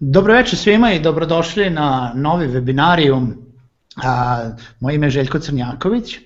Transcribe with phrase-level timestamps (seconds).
[0.00, 3.32] Dobro večer svima i dobrodošli na novi webinarijum.
[4.80, 6.16] Moje ime je Željko Crnjaković.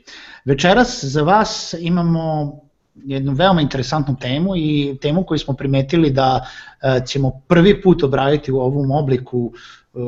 [0.45, 2.53] Večeras za vas imamo
[2.95, 6.47] jednu veoma interesantnu temu i temu koju smo primetili da
[6.83, 9.99] e, ćemo prvi put obraditi u ovom obliku e,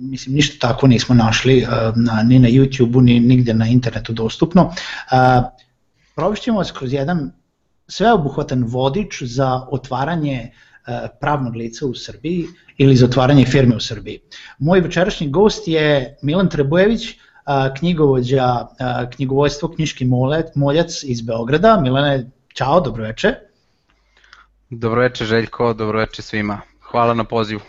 [0.00, 1.66] mislim ništa tako nismo našli e,
[2.24, 4.72] ni na YouTube-u ni nigde na internetu dostupno.
[6.14, 7.32] Provešćemo vas kroz jedan
[7.88, 10.50] sveobuhvatan vodič za otvaranje
[11.20, 12.46] pravnog lica u Srbiji
[12.78, 14.20] ili za otvaranje firme u Srbiji.
[14.58, 17.06] Moj večerašnji gost je Milan Trebojević,
[17.78, 18.66] knjigovođa
[19.16, 20.04] knjigovojstvo Knjiški
[20.54, 21.80] moljac iz Beograda.
[21.80, 23.34] Milane, čao, dobroveče.
[24.70, 26.60] Dobroveče Željko, dobroveče svima.
[26.80, 27.60] Hvala na pozivu.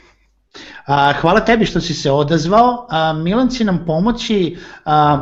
[1.22, 2.88] Hvala tebi što si se odazvao.
[3.24, 4.58] Milan će nam pomoći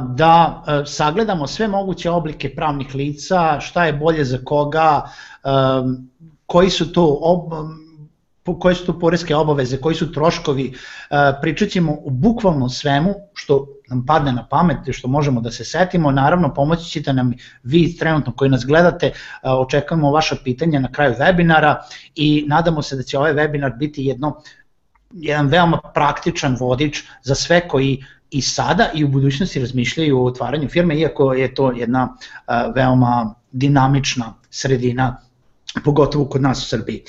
[0.09, 5.01] da sagledamo sve moguće oblike pravnih lica, šta je bolje za koga,
[6.45, 7.19] koji su to
[8.45, 13.67] koje su to poreske obaveze, koji su troškovi, e, pričat ćemo o bukvalno svemu što
[13.89, 18.33] nam padne na pamet, što možemo da se setimo, naravno pomoći ćete nam vi trenutno
[18.35, 21.75] koji nas gledate, e, očekujemo vaša pitanja na kraju webinara
[22.15, 24.41] i nadamo se da će ovaj webinar biti jedno,
[25.11, 30.69] jedan veoma praktičan vodič za sve koji i sada i u budućnosti razmišljaju o otvaranju
[30.69, 32.17] firme, iako je to jedna
[32.47, 35.17] e, veoma dinamična sredina
[35.83, 37.03] pogotovo kod nas u Srbiji.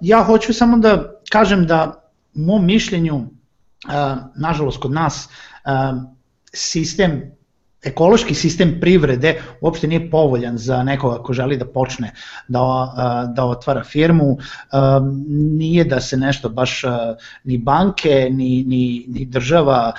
[0.00, 3.26] Ja hoću samo da kažem da mom mišljenju,
[4.36, 5.28] nažalost kod nas,
[6.52, 7.37] sistem
[7.84, 12.12] ekološki sistem privrede uopšte nije povoljan za nekoga ko želi da počne
[12.48, 12.94] da,
[13.36, 14.38] da otvara firmu,
[15.58, 16.82] nije da se nešto baš
[17.44, 19.92] ni banke ni, ni, ni država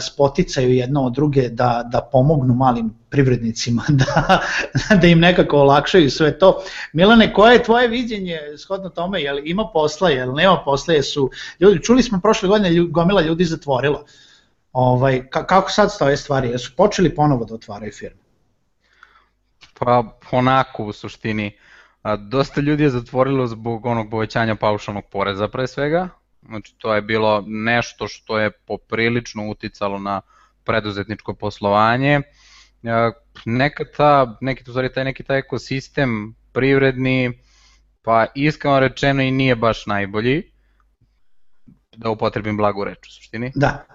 [0.00, 4.40] spoticaju jedno od druge da, da pomognu malim privrednicima, da,
[5.00, 6.62] da im nekako olakšaju sve to.
[6.92, 11.82] Milane, koje je tvoje viđenje shodno tome, jel ima posla, jel nema posla, jesu, ljudi,
[11.82, 14.04] čuli smo prošle godine gomila ljudi zatvorila,
[14.76, 16.48] Ovaj, kako sad stoje stvari?
[16.48, 18.20] Jesu počeli ponovo da otvaraju firme?
[19.78, 21.56] Pa onako u suštini.
[22.18, 26.08] Dosta ljudi je zatvorilo zbog onog povećanja paušalnog poreza pre svega.
[26.42, 30.20] Znači to je bilo nešto što je poprilično uticalo na
[30.64, 32.20] preduzetničko poslovanje.
[33.44, 37.38] Neka ta, neki, u stvari taj neki taj ekosistem privredni,
[38.02, 40.52] pa iskreno rečeno i nije baš najbolji,
[41.96, 43.52] da upotrebim blagu reč u suštini.
[43.54, 43.86] Da.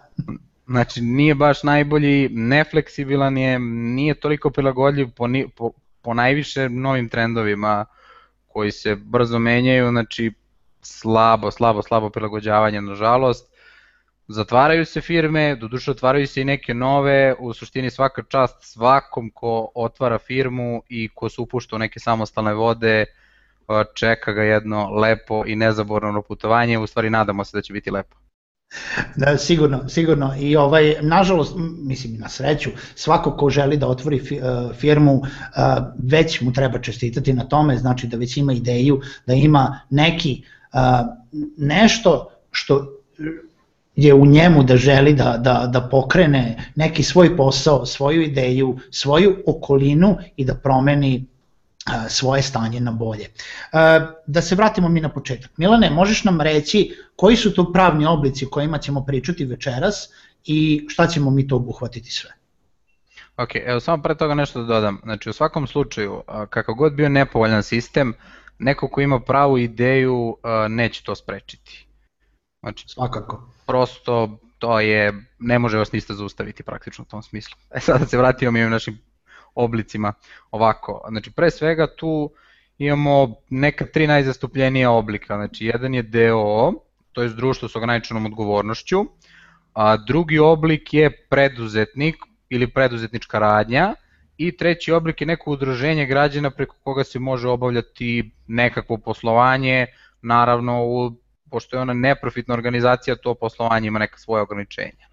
[0.67, 7.85] Znači, nije baš najbolji, nefleksibilan je, nije toliko prilagodljiv po, po, po najviše novim trendovima
[8.47, 10.31] koji se brzo menjaju, znači
[10.81, 13.51] slabo, slabo, slabo prilagođavanje, nažalost.
[14.27, 19.71] Zatvaraju se firme, doduše otvaraju se i neke nove, u suštini svaka čast svakom ko
[19.75, 23.05] otvara firmu i ko se upušta u neke samostalne vode,
[23.93, 28.17] čeka ga jedno lepo i nezaborno putovanje, u stvari nadamo se da će biti lepo.
[29.15, 30.35] Da, sigurno, sigurno.
[30.39, 34.21] I ovaj, nažalost, mislim na sreću, svako ko želi da otvori e,
[34.73, 35.59] firmu, e,
[35.97, 40.43] već mu treba čestitati na tome, znači da već ima ideju, da ima neki
[40.73, 40.77] e,
[41.57, 42.87] nešto što
[43.95, 49.37] je u njemu da želi da, da, da pokrene neki svoj posao, svoju ideju, svoju
[49.45, 51.25] okolinu i da promeni
[52.09, 53.27] svoje stanje na bolje.
[54.27, 55.51] Da se vratimo mi na početak.
[55.57, 60.09] Milane, možeš nam reći koji su to pravni oblici kojima ćemo pričati večeras
[60.45, 62.29] i šta ćemo mi to obuhvatiti sve?
[63.37, 64.99] Ok, evo samo pre toga nešto da dodam.
[65.03, 68.13] Znači u svakom slučaju, kakav god bio nepovoljan sistem,
[68.59, 70.37] neko ko ima pravu ideju
[70.69, 71.87] neće to sprečiti.
[72.59, 73.49] Znači, Svakako.
[73.65, 77.57] Prosto to je, ne može vas ništa zaustaviti praktično u tom smislu.
[77.71, 78.99] E sad da se vratimo mi našim
[79.55, 80.13] oblicima
[80.51, 81.01] ovako.
[81.09, 82.31] Znači pre svega tu
[82.77, 85.35] imamo neka tri najzastupljenija oblika.
[85.35, 86.73] Znači jedan je DOO,
[87.11, 89.05] to je društvo s ograničenom odgovornošću,
[89.73, 92.15] a drugi oblik je preduzetnik
[92.49, 93.93] ili preduzetnička radnja
[94.37, 99.85] i treći oblik je neko udruženje građana preko koga se može obavljati nekakvo poslovanje,
[100.21, 101.11] naravno u,
[101.51, 105.10] pošto je ona neprofitna organizacija, to poslovanje ima neka svoje ograničenja.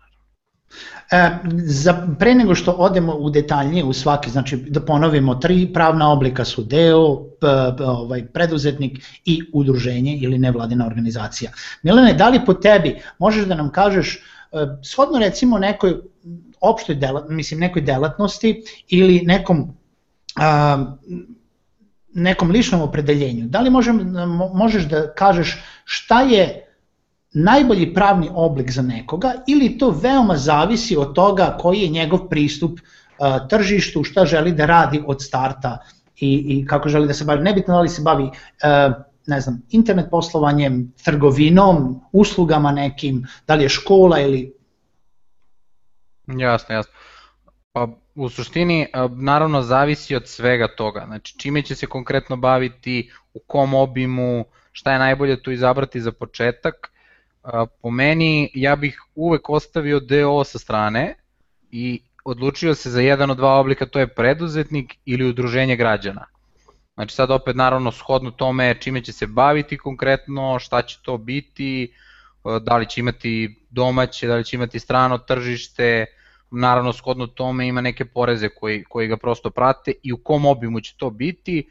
[1.12, 1.30] E,
[1.64, 6.44] za, pre nego što odemo u detaljnije u svaki, znači da ponovimo, tri pravna oblika
[6.44, 7.46] su deo, p,
[7.78, 11.50] p, ovaj, preduzetnik i udruženje ili nevladina organizacija.
[11.82, 14.20] Milene, da li po tebi možeš da nam kažeš, e,
[14.82, 15.96] shodno recimo nekoj
[16.60, 19.74] opštoj delat, mislim nekoj delatnosti ili nekom
[20.36, 20.96] a,
[22.14, 24.14] nekom ličnom opredeljenju, da li možem,
[24.54, 26.67] možeš da kažeš šta je
[27.44, 32.78] najbolji pravni oblik za nekoga ili to veoma zavisi od toga koji je njegov pristup
[32.80, 35.78] uh, tržištu, šta želi da radi od starta
[36.20, 37.42] i, i kako želi da se bavi.
[37.42, 38.32] Nebitno da li se bavi uh,
[39.28, 44.52] ne znam, internet poslovanjem, trgovinom, uslugama nekim, da li je škola ili...
[46.26, 46.92] Jasno, jasno.
[47.72, 51.04] Pa u suštini naravno zavisi od svega toga.
[51.06, 56.12] Znači čime će se konkretno baviti, u kom obimu, šta je najbolje tu izabrati za
[56.12, 56.90] početak.
[57.82, 61.14] Po meni ja bih uvek ostavio DO sa strane
[61.70, 66.24] i odlučio se za jedan od dva oblika, to je preduzetnik ili udruženje građana.
[66.94, 71.92] Znači sad opet naravno shodno tome čime će se baviti konkretno, šta će to biti,
[72.60, 76.06] da li će imati domaće, da li će imati strano tržište,
[76.50, 80.80] naravno shodno tome ima neke poreze koji, koji ga prosto prate i u kom obimu
[80.80, 81.70] će to biti.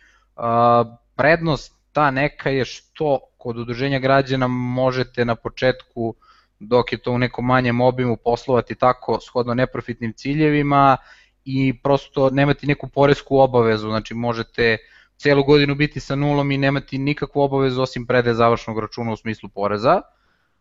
[1.16, 6.16] Prednost ta neka je što kod udruženja građana možete na početku
[6.60, 10.98] dok je to u nekom manjem obimu poslovati tako shodno neprofitnim ciljevima
[11.46, 14.78] i prosto nemati neku poresku obavezu, znači možete
[15.18, 19.50] celu godinu biti sa nulom i nemati nikakvu obavezu osim prede završnog računa u smislu
[19.50, 20.02] poreza.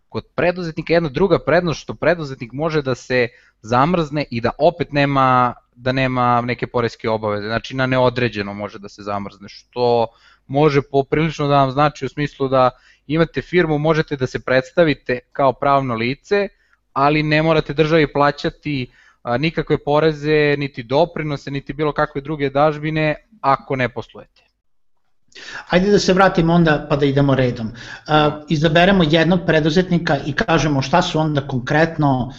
[0.08, 3.28] Kod preduzetnika je jedna druga prednost što preduzetnik može da se
[3.60, 8.88] zamrzne i da opet nema da nema neke poreske obaveze, znači na neodređeno može da
[8.88, 10.06] se zamrzne, što
[10.46, 12.70] može poprilično da vam znači u smislu da
[13.06, 16.48] imate firmu, možete da se predstavite kao pravno lice,
[16.92, 18.90] ali ne morate državi plaćati
[19.38, 24.42] nikakve poreze, niti doprinose, niti bilo kakve druge dažbine ako ne poslujete.
[25.68, 27.72] Ajde da se vratimo onda pa da idemo redom.
[28.48, 32.32] Izaberemo jednog preduzetnika i kažemo šta su onda konkretno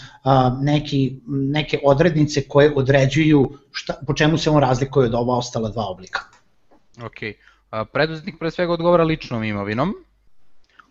[0.62, 5.86] neki, neke odrednice koje određuju šta, po čemu se on razlikuje od ova ostala dva
[5.86, 6.20] oblika.
[7.06, 7.57] Ok, uh,
[7.94, 9.94] preduzetnik pre svega odgovara ličnom imovinom,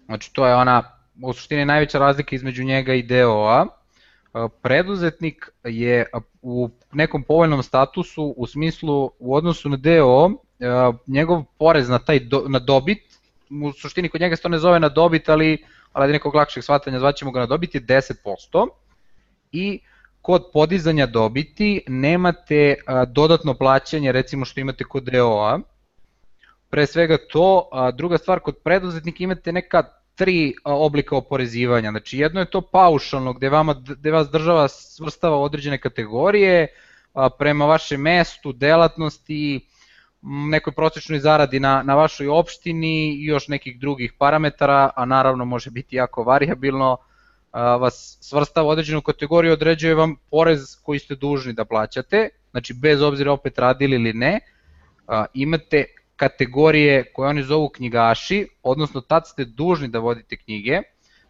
[0.04, 0.82] znači to je ona
[1.22, 3.66] u suštini najveća razlika između njega i DOA.
[4.62, 6.06] Preduzetnik je
[6.42, 10.30] u nekom povoljnom statusu u smislu u odnosu na DO
[11.06, 13.02] njegov porez na taj do, na dobit,
[13.50, 15.64] u suštini kod njega se to ne zove na dobit, ali
[15.96, 18.68] ali nekog lakšeg shvatanja zvaćemo ga na dobit je 10%
[19.52, 19.80] i
[20.22, 22.74] kod podizanja dobiti nemate
[23.08, 25.60] dodatno plaćanje recimo što imate kod DOA.
[26.70, 29.82] Pre svega to, a, druga stvar kod preduzetnika imate neka
[30.14, 31.90] tri oblika oporezivanja.
[31.90, 36.66] Znači jedno je to paušalno gde, vama, gde vas država svrstava određene kategorije
[37.14, 39.68] a, prema vašem mestu, delatnosti,
[40.22, 45.70] nekoj prosečnoj zaradi na, na vašoj opštini i još nekih drugih parametara, a naravno može
[45.70, 46.96] biti jako variabilno,
[47.52, 53.32] vas svrstava određenu kategoriju, određuje vam porez koji ste dužni da plaćate, znači bez obzira
[53.32, 54.40] opet radili ili ne,
[55.34, 55.84] imate
[56.16, 60.80] kategorije koje oni zovu knjigaši, odnosno tad ste dužni da vodite knjige,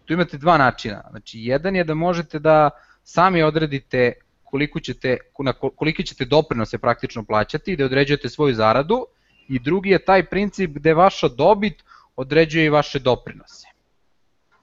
[0.05, 2.71] tu imate dva načina, znači jedan je da možete da
[3.05, 4.13] sami odredite
[4.45, 9.07] koliko ćete, na koliki ćete doprinose praktično plaćati, gde određujete svoju zaradu
[9.49, 11.85] i drugi je taj princip gde vaša dobit
[12.17, 13.67] određuje i vaše doprinose.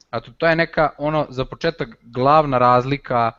[0.09, 3.31] A to, je neka ono za početak glavna razlika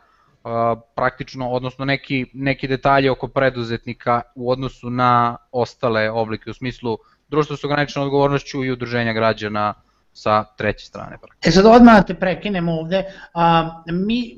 [0.95, 6.99] praktično, odnosno neki, neki detalje oko preduzetnika u odnosu na ostale oblike, u smislu
[7.29, 9.75] društva s ograničenom odgovornošću i udruženja građana
[10.13, 11.17] sa treće strane.
[11.47, 13.05] E sad odmah da te prekinemo ovde,
[13.35, 14.37] a, mi,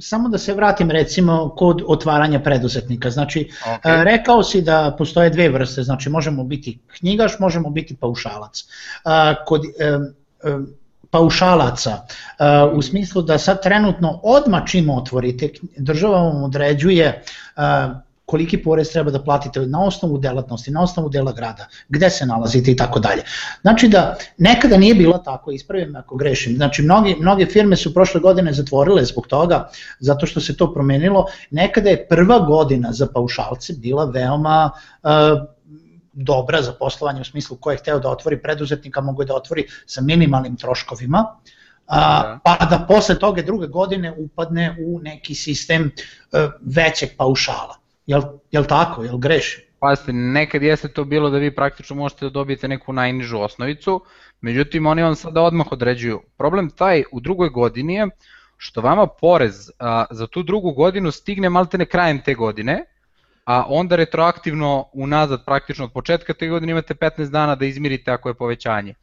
[0.00, 4.00] samo da se vratim recimo kod otvaranja preduzetnika, znači okay.
[4.00, 8.64] a, rekao si da postoje dve vrste, znači možemo biti knjigaš, možemo biti paušalac.
[9.04, 9.98] A, kod a,
[10.48, 10.60] a,
[11.16, 11.98] paušalaca,
[12.72, 17.22] u smislu da sad trenutno odmah čim otvorite, država vam određuje
[18.26, 22.72] koliki porez treba da platite na osnovu delatnosti, na osnovu dela grada, gde se nalazite
[22.72, 23.22] i tako dalje.
[23.62, 28.20] Znači da nekada nije bilo tako, ispravim ako grešim, znači mnogi, mnoge firme su prošle
[28.20, 29.68] godine zatvorile zbog toga,
[30.00, 34.70] zato što se to promenilo, nekada je prva godina za paušalce bila veoma
[35.02, 35.10] uh,
[36.16, 40.00] dobra za poslovanje u smislu ko je hteo da otvori preduzetnika mogu da otvori sa
[40.00, 41.24] minimalnim troškovima,
[41.86, 42.38] a, da.
[42.44, 47.76] pa da posle toga druge godine upadne u neki sistem uh, većeg paušala.
[48.06, 49.64] Jel, jel tako, jel grešim?
[49.78, 54.00] Pazite, nekad jeste to bilo da vi praktično možete da dobijete neku najnižu osnovicu,
[54.40, 56.20] međutim oni vam sada odmah određuju.
[56.36, 58.08] Problem taj u drugoj godini je
[58.56, 62.84] što vama porez a, za tu drugu godinu stigne maltene krajem te godine,
[63.46, 68.28] a onda retroaktivno unazad praktično od početka te godine imate 15 dana da izmirite ako
[68.28, 68.94] je povećanje.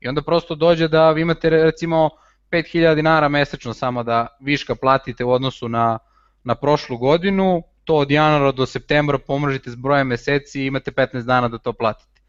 [0.00, 2.10] I onda prosto dođe da vi imate recimo
[2.50, 5.98] 5000 dinara mesečno samo da viška platite u odnosu na,
[6.44, 11.22] na prošlu godinu, to od januara do septembra pomnožite s brojem meseci i imate 15
[11.22, 12.20] dana da to platite.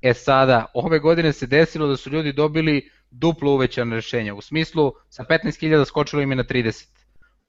[0.00, 4.92] E sada, ove godine se desilo da su ljudi dobili duplo uvećane rešenja, u smislu
[5.08, 6.86] sa 15.000 skočilo im je na 30,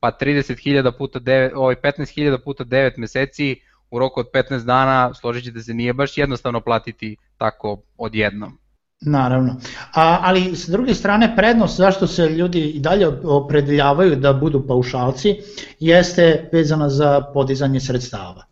[0.05, 3.55] pa 30.000 puta 9, ovaj 15.000 puta 9 meseci
[3.91, 8.57] u roku od 15 dana, složit ćete se, nije baš jednostavno platiti tako odjednom.
[9.01, 9.55] Naravno,
[9.93, 15.35] A, ali s druge strane prednost zašto se ljudi i dalje opredeljavaju da budu paušalci
[15.79, 18.45] jeste vezana za podizanje sredstava.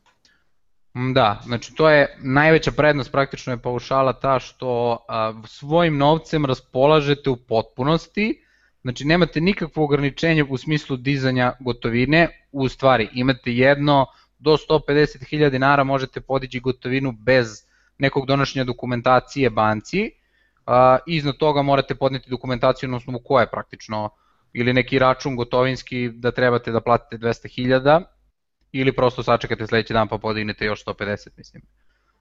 [0.97, 6.45] Mm, da, znači to je najveća prednost praktično je paušala ta što a, svojim novcem
[6.45, 8.42] raspolažete u potpunosti,
[8.83, 14.05] znači nemate nikakvo ograničenje u smislu dizanja gotovine, u stvari imate jedno
[14.39, 17.47] do 150.000 dinara možete podići gotovinu bez
[17.97, 20.11] nekog donošenja dokumentacije banci,
[20.65, 24.09] a, iznad toga morate podneti dokumentaciju na osnovu koje praktično?
[24.53, 28.03] Ili neki račun gotovinski da trebate da platite 200.000
[28.71, 31.63] ili prosto sačekate sledeći dan pa podignete još 150 mislim.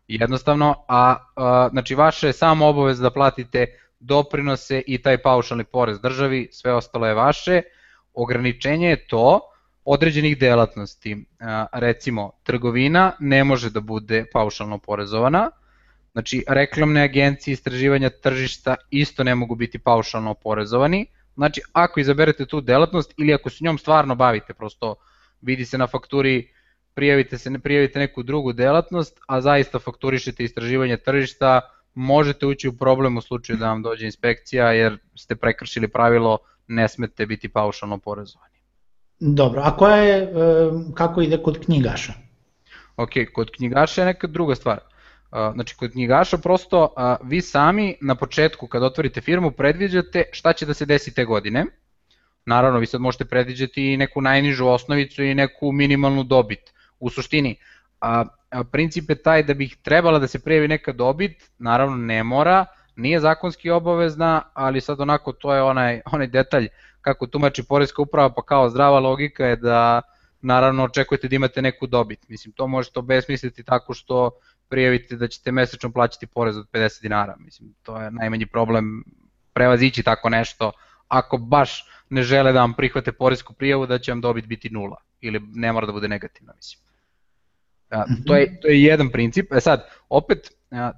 [0.09, 3.67] Jednostavno, a, a znači vaše je samo obavez da platite
[4.03, 7.63] doprinose i taj paušalni porez državi, sve ostalo je vaše.
[8.15, 9.41] Ograničenje je to
[9.85, 11.17] određenih delatnosti.
[11.73, 15.51] Recimo, trgovina ne može da bude paušalno porezovana,
[16.13, 21.07] Znači, reklamne agencije istraživanja tržišta isto ne mogu biti paušalno oporezovani.
[21.35, 24.95] Znači, ako izaberete tu delatnost ili ako se njom stvarno bavite, prosto
[25.41, 26.49] vidi se na fakturi,
[26.95, 31.61] prijavite se, ne prijavite neku drugu delatnost, a zaista fakturišete istraživanje tržišta,
[31.95, 36.89] možete ući u problem u slučaju da vam dođe inspekcija jer ste prekršili pravilo ne
[36.89, 38.57] smete biti paušalno oporezovani.
[39.21, 40.33] Dobro, a koja je,
[40.95, 42.13] kako ide kod knjigaša?
[42.97, 44.81] Ok, kod knjigaša je neka druga stvar.
[45.55, 50.75] Znači, kod knjigaša prosto vi sami na početku kad otvorite firmu predviđate šta će da
[50.75, 51.67] se desi te godine.
[52.47, 56.73] Naravno, vi sad možete predviđati i neku najnižu osnovicu i neku minimalnu dobit.
[57.01, 57.57] U suštini,
[58.03, 62.23] a, a princip je taj da bih trebala da se prijavi neka dobit, naravno ne
[62.25, 62.67] mora,
[62.97, 66.69] nije zakonski obavezna, ali sad onako to je onaj, onaj detalj
[67.01, 70.03] kako tumači Poreska uprava, pa kao zdrava logika je da
[70.41, 72.29] naravno očekujete da imate neku dobit.
[72.29, 74.31] Mislim, to možete obesmisliti tako što
[74.69, 77.37] prijavite da ćete mesečno plaćati porez od 50 dinara.
[77.39, 79.05] Mislim, to je najmanji problem
[79.53, 80.73] prevazići tako nešto
[81.09, 84.97] ako baš ne žele da vam prihvate porezku prijavu da će vam dobit biti nula
[85.21, 86.82] ili ne mora da bude negativna, mislim.
[87.93, 89.53] A, to, je, to je jedan princip.
[89.53, 90.51] E sad, opet,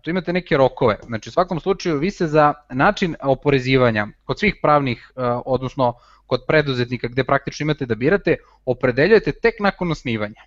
[0.03, 0.97] tu imate neke rokove.
[1.07, 5.95] Znači, u svakom slučaju, vi se za način oporezivanja kod svih pravnih, a, odnosno
[6.27, 10.41] kod preduzetnika gde praktično imate da birate, opredeljujete tek nakon osnivanja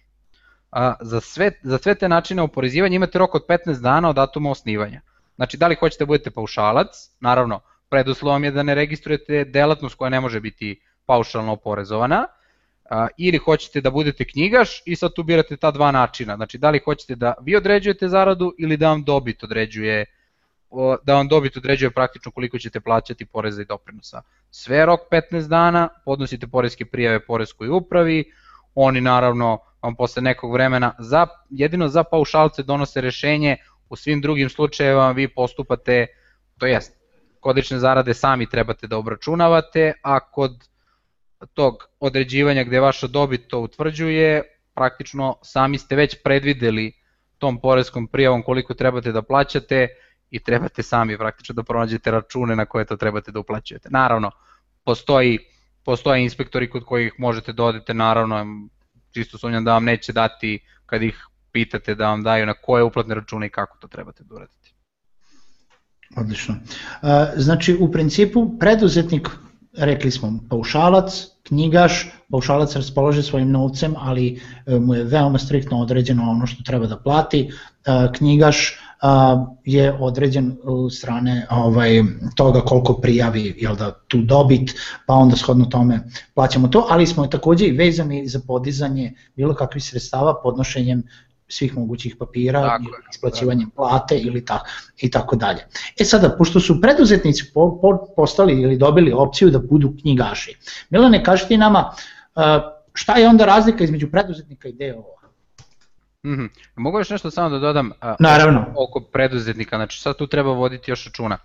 [1.01, 5.01] za, sve, za sve te načine oporezivanja imate rok od 15 dana od datuma osnivanja.
[5.35, 6.87] Znači, da li hoćete da budete paušalac,
[7.19, 12.27] naravno, preduslovom je da ne registrujete delatnost koja ne može biti paušalno oporezovana,
[12.89, 16.35] a, ili hoćete da budete knjigaš i sad tu birate ta dva načina.
[16.35, 20.05] Znači, da li hoćete da vi određujete zaradu ili da vam dobit određuje
[21.03, 24.21] da vam dobit određuje praktično koliko ćete plaćati poreza i doprinosa.
[24.51, 28.31] Sve rok 15 dana, podnosite poreske prijave poreskoj upravi,
[28.75, 33.57] oni naravno vam posle nekog vremena za, jedino za paušalce donose rešenje,
[33.89, 36.07] u svim drugim slučajevima vi postupate,
[36.57, 36.93] to jest,
[37.39, 40.67] kodične zarade sami trebate da obračunavate, a kod
[41.53, 46.93] tog određivanja gde vaša dobit to utvrđuje, praktično sami ste već predvideli
[47.37, 49.87] tom poreskom prijavom koliko trebate da plaćate
[50.29, 53.89] i trebate sami praktično da pronađete račune na koje to trebate da uplaćujete.
[53.91, 54.31] Naravno,
[54.83, 55.39] postoji,
[55.85, 58.45] postoje inspektori kod kojih možete da odete, naravno,
[59.13, 63.15] čisto sumnjam da vam neće dati kad ih pitate da vam daju na koje uplatne
[63.15, 64.69] račune i kako to trebate da uradite.
[66.17, 66.55] Odlično.
[67.35, 69.29] Znači, u principu, preduzetnik,
[69.77, 76.31] rekli smo, paušalac, knjigaš, paušalac raspolože svojim novcem, ali e, mu je veoma striktno određeno
[76.31, 77.49] ono što treba da plati,
[78.17, 78.79] knjigaš
[79.65, 80.57] je određen
[80.91, 82.03] strane ovaj,
[82.35, 84.73] toga koliko prijavi jel da, tu dobit,
[85.05, 85.99] pa onda shodno tome
[86.33, 91.03] plaćamo to, ali smo takođe i vezani za podizanje bilo kakvih sredstava podnošenjem
[91.47, 94.63] svih mogućih papira, tako, isplaćivanjem plate ili ta,
[94.97, 95.67] i tako dalje.
[95.99, 100.57] E sada, pošto su preduzetnici po, po, postali ili dobili opciju da budu knjigaši,
[100.89, 101.91] Milane, kaži ti nama
[102.97, 105.17] šta je onda razlika između preduzetnika i DOO?
[106.23, 106.49] Mm -hmm.
[106.75, 108.65] Mogu još nešto samo da dodam a, Naravno.
[108.75, 111.37] oko preduzetnika, znači sad tu treba voditi još računa.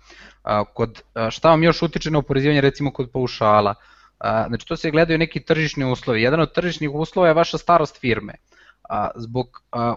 [0.43, 3.75] A, kod, a, šta vam još utiče na oporezivanje recimo kod paušala?
[4.19, 6.21] A, znači to se gledaju neki tržišni uslovi.
[6.21, 8.33] Jedan od tržišnih uslova je vaša starost firme.
[8.89, 9.95] A, zbog, a,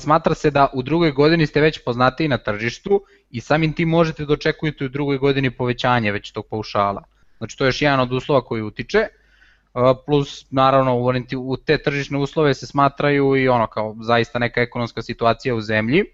[0.00, 4.24] smatra se da u drugoj godini ste već poznati na tržištu i samim tim možete
[4.24, 7.04] da očekujete u drugoj godini povećanje već tog paušala.
[7.38, 9.06] Znači to je još jedan od uslova koji utiče
[10.06, 10.96] plus naravno
[11.38, 16.04] u, te tržišne uslove se smatraju i ono kao zaista neka ekonomska situacija u zemlji.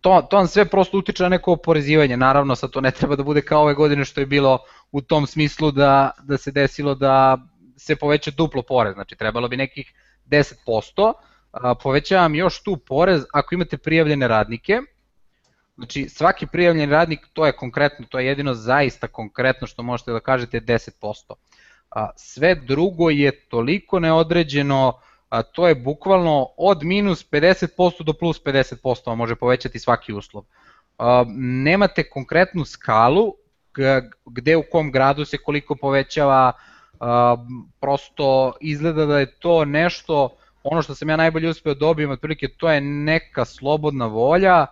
[0.00, 3.22] To, to vam sve prosto utiče na neko oporezivanje, naravno sad to ne treba da
[3.22, 4.58] bude kao ove godine što je bilo
[4.92, 7.38] u tom smislu da, da se desilo da
[7.76, 9.92] se poveća duplo porez, znači trebalo bi nekih
[10.32, 11.12] 10%,
[11.82, 14.80] povećavam još tu porez ako imate prijavljene radnike,
[15.76, 20.20] Znači svaki prijavljeni radnik, to je konkretno, to je jedino zaista konkretno što možete da
[20.20, 21.32] kažete 10%.
[21.90, 24.98] A, sve drugo je toliko neodređeno,
[25.52, 30.44] to je bukvalno od minus 50% do plus 50% vam može povećati svaki uslov.
[31.36, 33.34] Nemate konkretnu skalu
[34.26, 36.52] gde u kom gradu se koliko povećava,
[37.02, 37.36] a,
[37.80, 42.70] prosto izgleda da je to nešto, ono što sam ja najbolje uspeo dobijem, otprilike to
[42.70, 44.66] je neka slobodna volja,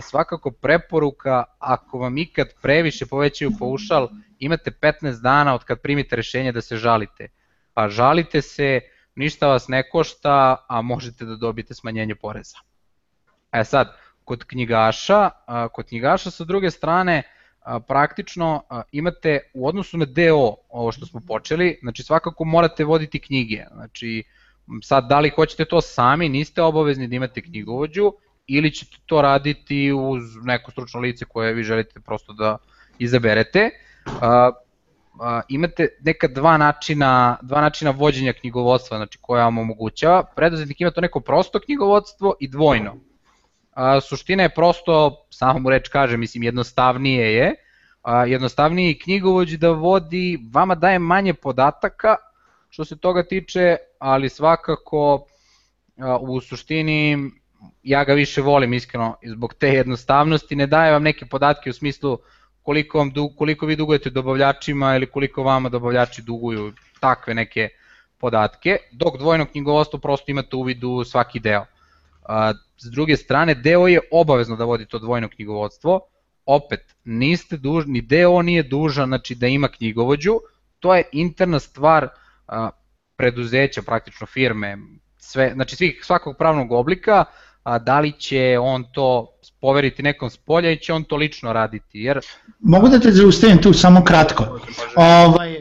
[0.00, 6.52] svakako preporuka, ako vam ikad previše povećaju paušal, imate 15 dana od kad primite rešenje
[6.52, 7.28] da se žalite.
[7.74, 8.80] Pa žalite se,
[9.14, 12.56] ništa vas ne košta, a možete da dobijete smanjenje poreza.
[13.52, 15.30] E sad, kod knjigaša,
[15.72, 17.22] kod knjigaša sa druge strane,
[17.88, 23.64] praktično imate u odnosu na DO, ovo što smo počeli, znači svakako morate voditi knjige,
[23.72, 24.24] znači
[24.82, 28.12] sad da li hoćete to sami, niste obavezni da imate knjigovođu,
[28.46, 32.56] ili ćete to raditi uz neko stručno lice koje vi želite prosto da
[32.98, 33.70] izaberete.
[34.06, 40.24] Uh, uh, imate neka dva načina, dva načina vođenja knjigovodstva, znači koja vam omogućava.
[40.36, 42.96] Preduzetnik ima to neko prosto knjigovodstvo i dvojno.
[43.76, 47.54] Uh, suština je prosto, samo mu reč kaže, mislim jednostavnije je,
[48.04, 52.16] uh, jednostavnije knjigovođi da vodi, vama daje manje podataka
[52.68, 55.24] što se toga tiče, ali svakako uh,
[56.20, 57.30] u suštini
[57.82, 62.18] ja ga više volim iskreno zbog te jednostavnosti, ne daje vam neke podatke u smislu
[62.62, 67.68] koliko, vam, koliko vi dugujete dobavljačima ili koliko vama dobavljači duguju, takve neke
[68.18, 71.64] podatke, dok dvojno knjigovodstvo prosto imate u svaki deo.
[72.22, 76.00] A, s druge strane, deo je obavezno da vodi to dvojno knjigovodstvo,
[76.46, 80.32] opet, niste dužni, deo nije dužan znači, da ima knjigovođu,
[80.78, 82.08] to je interna stvar
[82.46, 82.70] a,
[83.16, 84.78] preduzeća, praktično firme,
[85.16, 87.24] sve, znači svih, svakog pravnog oblika,
[87.62, 91.52] a, da li će on to poveriti nekom s polja i će on to lično
[91.52, 91.98] raditi.
[91.98, 92.20] Jer...
[92.58, 94.58] Mogu da te zaustavim tu samo kratko.
[94.96, 95.60] Ovaj,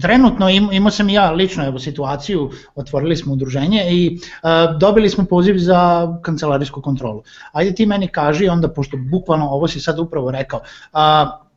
[0.00, 5.10] trenutno im, imao sam i ja lično evo, situaciju, otvorili smo udruženje i uh, dobili
[5.10, 7.22] smo poziv za kancelarijsku kontrolu.
[7.52, 10.60] Ajde ti meni kaži onda, pošto bukvalno ovo si sad upravo rekao,
[10.92, 10.98] uh,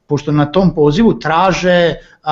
[0.08, 2.30] pošto na tom pozivu traže uh,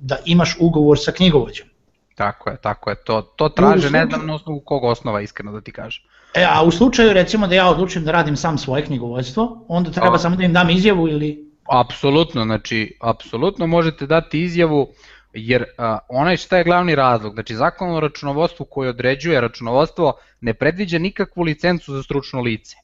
[0.00, 1.68] da imaš ugovor sa knjigovođom.
[2.14, 2.96] Tako je, tako je.
[3.04, 6.04] To, to traže, ne znam na osnovu kog osnova, iskreno da ti kažem.
[6.34, 10.14] E, a u slučaju recimo da ja odlučim da radim sam svoje knjigovodstvo, onda treba
[10.14, 11.43] a, samo da im dam izjavu ili...
[11.68, 14.88] Apsolutno, znači, apsolutno možete dati izjavu,
[15.32, 20.54] jer a, onaj šta je glavni razlog, znači zakon o računovodstvu koji određuje računovodstvo ne
[20.54, 22.76] predviđa nikakvu licencu za stručno lice.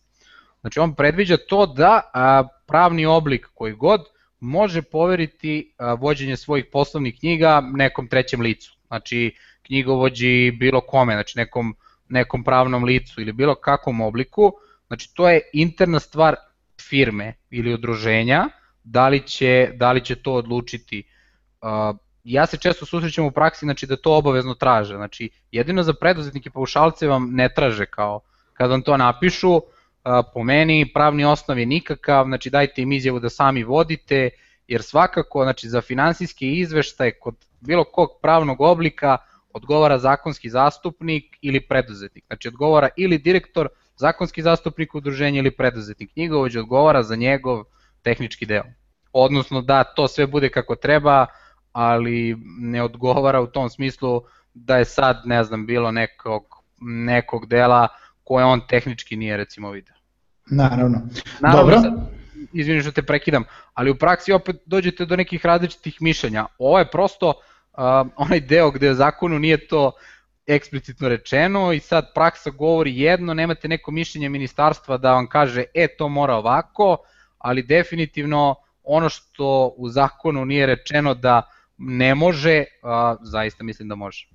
[0.61, 4.01] Znači on predviđa to da a, pravni oblik koji god
[4.41, 8.77] može poveriti a, vođenje svojih poslovnih knjiga nekom trećem licu.
[8.87, 11.77] Znači knjigovođi bilo kome, znači nekom,
[12.09, 14.53] nekom pravnom licu ili bilo kakvom obliku,
[14.87, 16.37] znači to je interna stvar
[16.89, 18.49] firme ili udruženja,
[18.85, 21.03] da li će, da li će to odlučiti.
[21.63, 25.93] Uh, ja se često susrećam u praksi znači da to obavezno traže, znači jedino za
[25.93, 28.21] preduzetnike paušalce vam ne traže kao
[28.53, 29.63] kad vam to napišu, uh,
[30.35, 34.31] po meni pravni osnov je nikakav, znači dajte im izjavu da sami vodite,
[34.69, 39.17] jer svakako znači za finansijski izveštaj kod bilo kog pravnog oblika
[39.53, 42.25] odgovara zakonski zastupnik ili preduzetnik.
[42.27, 46.13] Znači odgovara ili direktor, zakonski zastupnik udruženja ili preduzetnik.
[46.13, 47.65] Knjigovođa odgovara za njegov
[48.03, 48.65] tehnički deo.
[49.13, 51.27] Odnosno da to sve bude kako treba,
[51.73, 54.23] ali ne odgovara u tom smislu
[54.55, 56.45] da je sad, ne znam, bilo nekog,
[56.81, 57.89] nekog dela
[58.25, 59.95] koje on tehnički nije recimo video.
[60.51, 61.01] Naravno.
[61.41, 61.81] Naravno Dobro.
[61.81, 62.21] Sad,
[62.53, 66.47] izvini što te prekidam, ali u praksi opet dođete do nekih različitih mišljenja.
[66.59, 67.35] Ovo je prosto uh,
[68.17, 69.93] onaj deo gde u zakonu nije to
[70.47, 75.89] eksplicitno rečeno i sad praksa govori jedno, nemate neko mišljenje ministarstva da vam kaže e
[75.99, 76.97] to mora ovako,
[77.41, 81.43] ali definitivno ono što u zakonu nije rečeno da
[81.79, 84.29] ne može, uh, zaista mislim da može.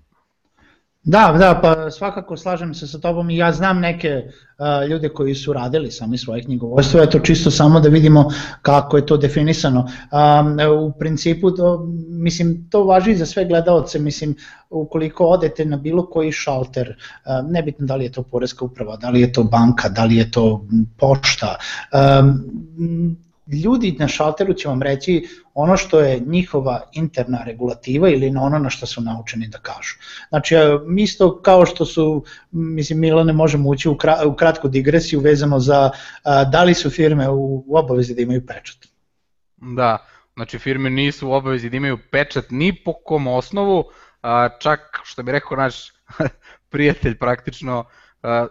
[1.07, 5.35] Da, da, pa svakako slažem se sa tobom i ja znam neke uh, ljude koji
[5.35, 8.29] su radili sami svoje knjigovodstvo, eto čisto samo da vidimo
[8.61, 9.79] kako je to definisano.
[9.79, 14.35] Um, u principu, to, mislim, to važi za sve gledalce, mislim,
[14.69, 19.09] ukoliko odete na bilo koji šalter, uh, nebitno da li je to Poreska uprava, da
[19.09, 20.65] li je to banka, da li je to
[20.97, 21.55] pošta,
[21.93, 23.15] um,
[23.47, 28.59] ljudi na šalteru će vam reći ono što je njihova interna regulativa ili na ono
[28.59, 29.95] na što su naučeni da kažu.
[30.29, 30.55] Znači,
[30.97, 35.91] isto kao što su, mislim, Milane, možemo ući u, u kratku digresiju vezano za
[36.23, 38.77] a, da li su firme u, u obavezi da imaju pečat.
[39.57, 39.97] Da,
[40.33, 43.83] znači firme nisu u obavezi da imaju pečat ni po kom osnovu,
[44.21, 45.93] a, čak što bi rekao naš
[46.71, 47.85] prijatelj praktično,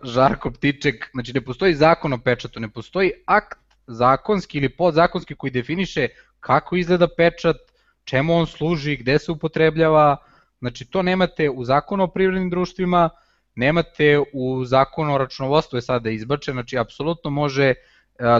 [0.03, 5.51] Žarko Ptiček, znači ne postoji zakon o pečatu, ne postoji akt zakonski ili podzakonski koji
[5.51, 6.09] definiše
[6.40, 7.57] kako izgleda pečat,
[8.05, 10.16] čemu on služi, gde se upotrebljava,
[10.59, 13.11] znači to nemate u zakonu o privrednim društvima,
[13.55, 17.75] nemate u zakonu o računovodstvu je sada izbačen, znači apsolutno može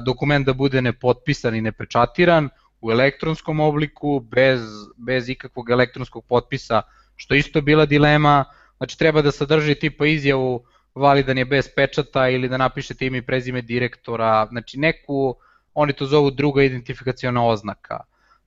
[0.03, 2.49] dokument da bude nepotpisan i nepečatiran
[2.81, 4.61] u elektronskom obliku, bez,
[4.97, 6.83] bez ikakvog elektronskog potpisa,
[7.17, 8.45] što isto bila dilema,
[8.77, 13.23] znači treba da sadrži tipa izjavu validan je bez pečata ili da napišete ime i
[13.23, 15.37] prezime direktora, znači neku,
[15.75, 18.01] oni to zovu druga identifikaciona oznaka.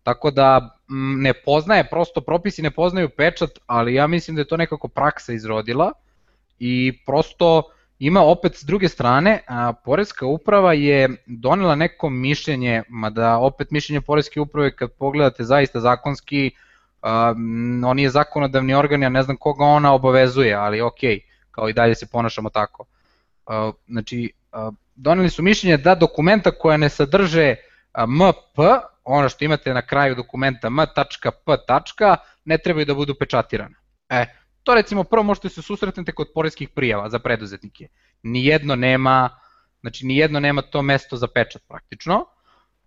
[0.03, 0.77] Tako da
[1.17, 5.33] ne poznaje, prosto propisi ne poznaju pečat, ali ja mislim da je to nekako praksa
[5.33, 5.91] izrodila
[6.59, 7.63] i prosto
[7.99, 14.01] ima opet s druge strane, a, Poreska uprava je donela neko mišljenje, mada opet mišljenje
[14.01, 16.51] Poreske uprave kad pogledate zaista zakonski,
[17.01, 17.33] a,
[17.85, 21.15] on nije zakonodavni organ, ja ne znam koga ona obavezuje, ali okej.
[21.15, 21.26] Okay
[21.57, 22.85] kao i dalje se ponašamo tako.
[23.87, 24.31] Znači,
[24.95, 27.55] doneli su mišljenje da dokumenta koja ne sadrže
[28.07, 28.59] MP,
[29.03, 31.01] ono što imate na kraju dokumenta m.p.
[32.45, 33.75] ne trebaju da budu pečatirane.
[34.09, 34.25] E,
[34.63, 37.87] to recimo prvo možete se susretnete kod poreskih prijava za preduzetnike.
[38.23, 39.29] Nijedno nema,
[39.81, 42.25] znači nijedno nema to mesto za pečat praktično,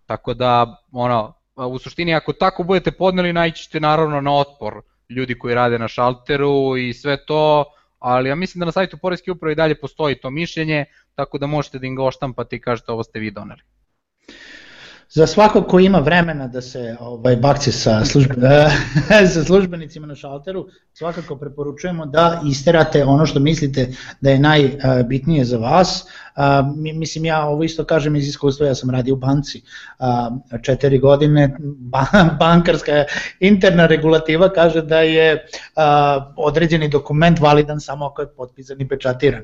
[0.05, 5.55] tako da ono, u suštini ako tako budete podneli naićete naravno na otpor ljudi koji
[5.55, 7.65] rade na šalteru i sve to,
[8.01, 10.85] ali ja mislim da na sajtu Poreske uprave i dalje postoji to mišljenje,
[11.15, 13.61] tako da možete da im ga oštampate i kažete ovo ste vi doneli.
[15.13, 18.47] Za svakog ko ima vremena da se ovaj, bakće sa, službe,
[19.33, 23.89] sa službenicima na šalteru, svakako preporučujemo da isterate ono što mislite
[24.21, 26.05] da je najbitnije za vas.
[26.75, 29.61] Mislim, ja ovo isto kažem iz iskustva, ja sam radio u banci
[30.61, 31.57] četiri godine,
[32.39, 33.05] bankarska
[33.39, 35.45] interna regulativa kaže da je
[36.37, 39.43] određeni dokument validan samo ako je potpisan i pečatiran.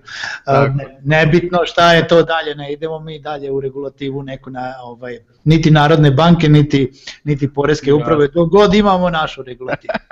[1.03, 5.19] Nebitno šta je to dalje, ne idemo mi dalje u regulativu neku na ovaj,
[5.57, 6.91] niti Narodne banke, niti,
[7.23, 9.93] niti Poreske uprave, dok god imamo našu regulativu.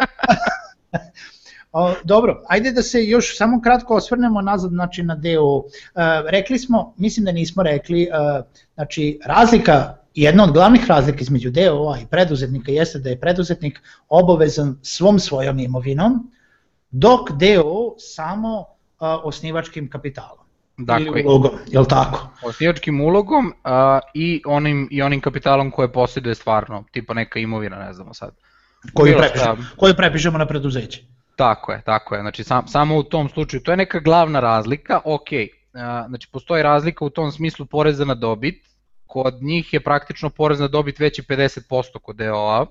[2.03, 5.57] Dobro, ajde da se još samo kratko osvrnemo nazad znači, na deo.
[5.59, 5.63] E,
[6.31, 8.07] rekli smo, mislim da nismo rekli, e,
[8.75, 14.79] znači razlika jedna od glavnih razlika između DOA i preduzetnika jeste da je preduzetnik obavezan
[14.81, 16.31] svom svojom imovinom,
[16.91, 18.65] dok DO samo uh,
[19.23, 20.44] osnivačkim kapitalom.
[20.77, 22.27] Dakle, ulogom, je li tako?
[22.43, 27.93] Osnivačkim ulogom a, i, onim, i onim kapitalom koje posjeduje stvarno, tipa neka imovina, ne
[27.93, 28.31] znamo sad.
[28.93, 31.01] Koju prepišemo, koju prepišemo na preduzeće.
[31.35, 32.21] Tako je, tako je.
[32.21, 35.27] Znači sam, samo u tom slučaju, to je neka glavna razlika, ok,
[35.73, 38.65] a, znači postoji razlika u tom smislu poreza na dobit,
[39.05, 42.65] kod njih je praktično porez na dobit veći 50% kod DOA,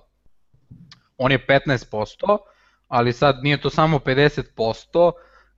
[1.19, 2.39] on je 15%,
[2.89, 5.13] ali sad nije to samo 50%,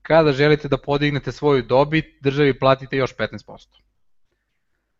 [0.06, 3.66] kada želite da podignete svoju dobit, državi platite još 15%.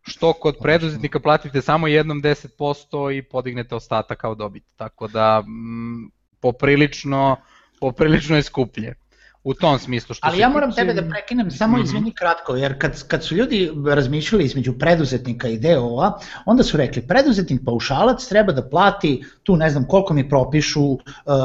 [0.03, 4.65] Što kod preduzetnika platite samo jednom 10% i podignete ostatak kao dobit.
[4.77, 7.37] Tako da m, poprilično,
[7.81, 8.95] poprilično je skuplje
[9.47, 10.15] u tom smislu.
[10.15, 11.85] Što Ali ja moram tebe da prekinem, samo mm -hmm.
[11.85, 17.07] izvini kratko, jer kad, kad su ljudi razmišljali između preduzetnika i DOA, onda su rekli
[17.07, 20.99] preduzetnik paušalac treba da plati tu ne znam koliko mi propišu uh,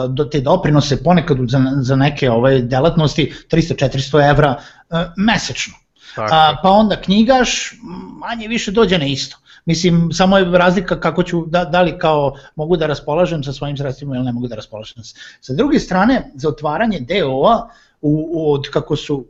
[0.09, 5.73] do te doprinose ponekad za, za neke ovaj, delatnosti 300-400 evra uh, mesečno.
[6.15, 6.35] Tako.
[6.35, 7.73] A, pa onda knjigaš
[8.19, 9.37] manje više dođe na isto.
[9.65, 13.77] Mislim, samo je razlika kako ću, da, da li kao mogu da raspolažem sa svojim
[13.77, 15.03] sredstvima ili ne mogu da raspolažem.
[15.41, 17.69] Sa druge strane, za otvaranje DO-a
[18.01, 19.25] u, od kako su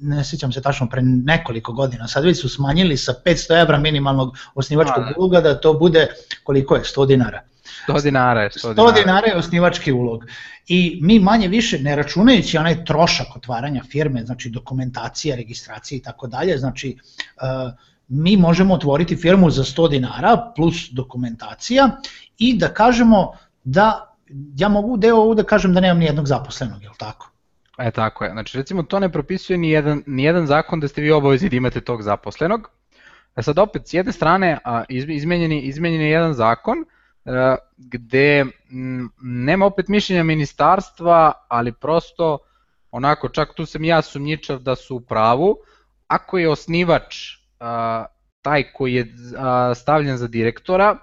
[0.00, 4.36] ne sjećam se tačno pre nekoliko godina, sad već su smanjili sa 500 evra minimalnog
[4.54, 5.12] osnivačkog da.
[5.16, 6.06] uloga da to bude
[6.44, 7.42] koliko je, 100 dinara.
[7.88, 8.92] 100 dinara je 100 dinara.
[8.92, 10.24] 100 dinara je osnivački ulog.
[10.68, 16.26] I mi manje više, ne računajući onaj trošak otvaranja firme, znači dokumentacija, registracija i tako
[16.26, 16.96] dalje, znači
[17.36, 17.72] uh,
[18.08, 21.90] mi možemo otvoriti firmu za 100 dinara plus dokumentacija
[22.38, 23.32] i da kažemo
[23.64, 24.16] da
[24.56, 27.30] ja mogu deo da kažem da nemam ni jednog zaposlenog, je li tako?
[27.78, 31.02] E tako je, znači recimo to ne propisuje ni jedan, ni jedan zakon da ste
[31.02, 32.70] vi obavezni da imate tog zaposlenog.
[33.36, 36.78] E sad opet, s jedne strane, a, izmenjeni, izmenjen je jedan zakon
[37.24, 42.38] a, e, gde m, nema opet mišljenja ministarstva, ali prosto
[42.90, 45.56] onako, čak tu sam ja sumnjičav da su u pravu,
[46.06, 47.16] ako je osnivač
[47.60, 48.04] a,
[48.42, 50.98] taj koji je a, stavljen za direktora,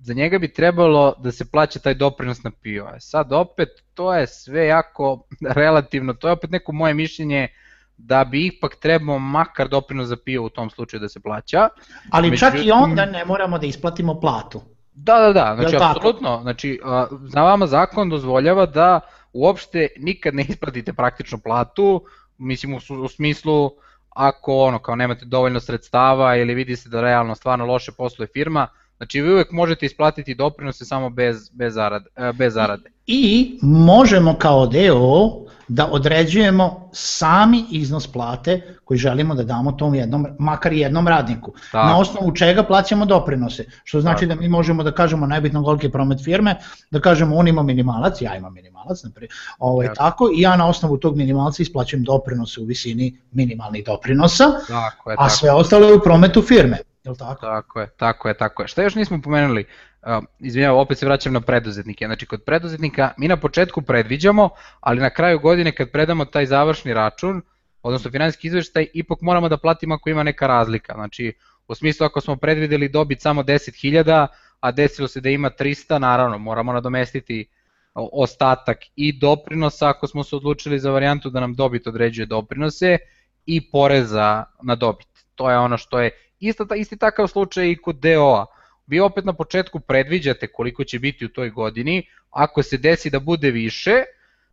[0.00, 2.86] za njega bi trebalo da se plaća taj doprinos na PIO.
[2.98, 5.26] Sad opet, to je sve jako
[5.60, 7.48] relativno, to je opet neko moje mišljenje
[7.96, 11.68] da bi ipak trebao makar doprinos za PIO u tom slučaju da se plaća.
[12.10, 14.62] Ali Međutim, čak i onda ne moramo da isplatimo platu.
[14.92, 16.80] Da, da, da, znači apsolutno, znači
[17.22, 19.00] za vama zakon dozvoljava da
[19.32, 22.04] uopšte nikad ne isplatite praktično platu,
[22.38, 23.70] mislim u, u smislu
[24.08, 28.68] ako ono kao nemate dovoljno sredstava ili vidi se da realno stvarno loše posluje firma,
[29.00, 32.90] Znači vi uvek možete isplatiti doprinose samo bez, bez, zarade, bez zarade.
[33.06, 35.30] I možemo kao deo
[35.68, 41.52] da određujemo sami iznos plate koji želimo da damo tom jednom, makar jednom radniku.
[41.72, 41.88] Tako.
[41.88, 43.64] Na osnovu čega plaćamo doprinose.
[43.84, 44.34] Što znači Tako.
[44.34, 46.56] da mi možemo da kažemo najbitno koliki je promet firme,
[46.90, 49.98] da kažemo on ima minimalac, ja imam minimalac, naprijed, ovaj, tako.
[49.98, 55.16] tako, i ja na osnovu tog minimalca isplaćujem doprinose u visini minimalnih doprinosa, tako je,
[55.16, 55.26] tako.
[55.26, 56.78] a sve ostalo je u prometu firme.
[57.04, 57.40] Jel tako?
[57.40, 58.68] Tako je, tako je, tako je.
[58.68, 59.64] Šta još nismo pomenuli?
[60.02, 62.06] Uh, izvinjavam, opet se vraćam na preduzetnike.
[62.06, 66.94] Znači, kod preduzetnika mi na početku predviđamo, ali na kraju godine kad predamo taj završni
[66.94, 67.42] račun,
[67.82, 70.94] odnosno finansijski izveštaj, ipak moramo da platimo ako ima neka razlika.
[70.94, 71.32] Znači,
[71.68, 74.26] u smislu ako smo predvideli dobit samo 10.000,
[74.60, 77.48] a desilo se da ima 300, naravno, moramo nadomestiti
[77.94, 82.98] ostatak i doprinosa ako smo se odlučili za varijantu da nam dobit određuje doprinose
[83.46, 85.09] i poreza na dobit.
[85.40, 88.46] To je ono što je isto, isti takav slučaj i kod DO-a.
[88.86, 93.20] Vi opet na početku predviđate koliko će biti u toj godini, ako se desi da
[93.20, 94.02] bude više,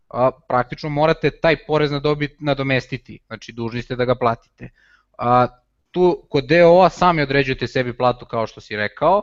[0.10, 4.70] a, praktično morate taj porez na dobit nadomestiti, znači dužni ste da ga platite.
[5.18, 5.48] A,
[5.92, 9.22] tu kod DO-a sami određujete sebi platu kao što si rekao,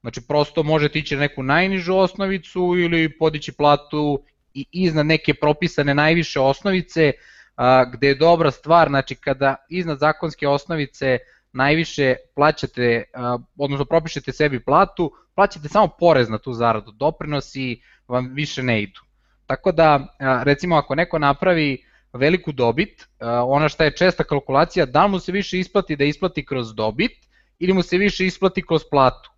[0.00, 4.22] znači prosto možete ići na neku najnižu osnovicu ili podići platu
[4.54, 7.12] i iznad neke propisane najviše osnovice,
[7.92, 11.18] gde je dobra stvar, znači kada iznad zakonske osnovice
[11.52, 13.04] najviše plaćate,
[13.56, 19.00] odnosno propišete sebi platu, plaćate samo porez na tu zaradu, doprinosi vam više ne idu.
[19.46, 23.08] Tako da, recimo ako neko napravi veliku dobit,
[23.44, 27.12] ona šta je česta kalkulacija, da mu se više isplati da isplati kroz dobit
[27.58, 29.30] ili mu se više isplati kroz platu,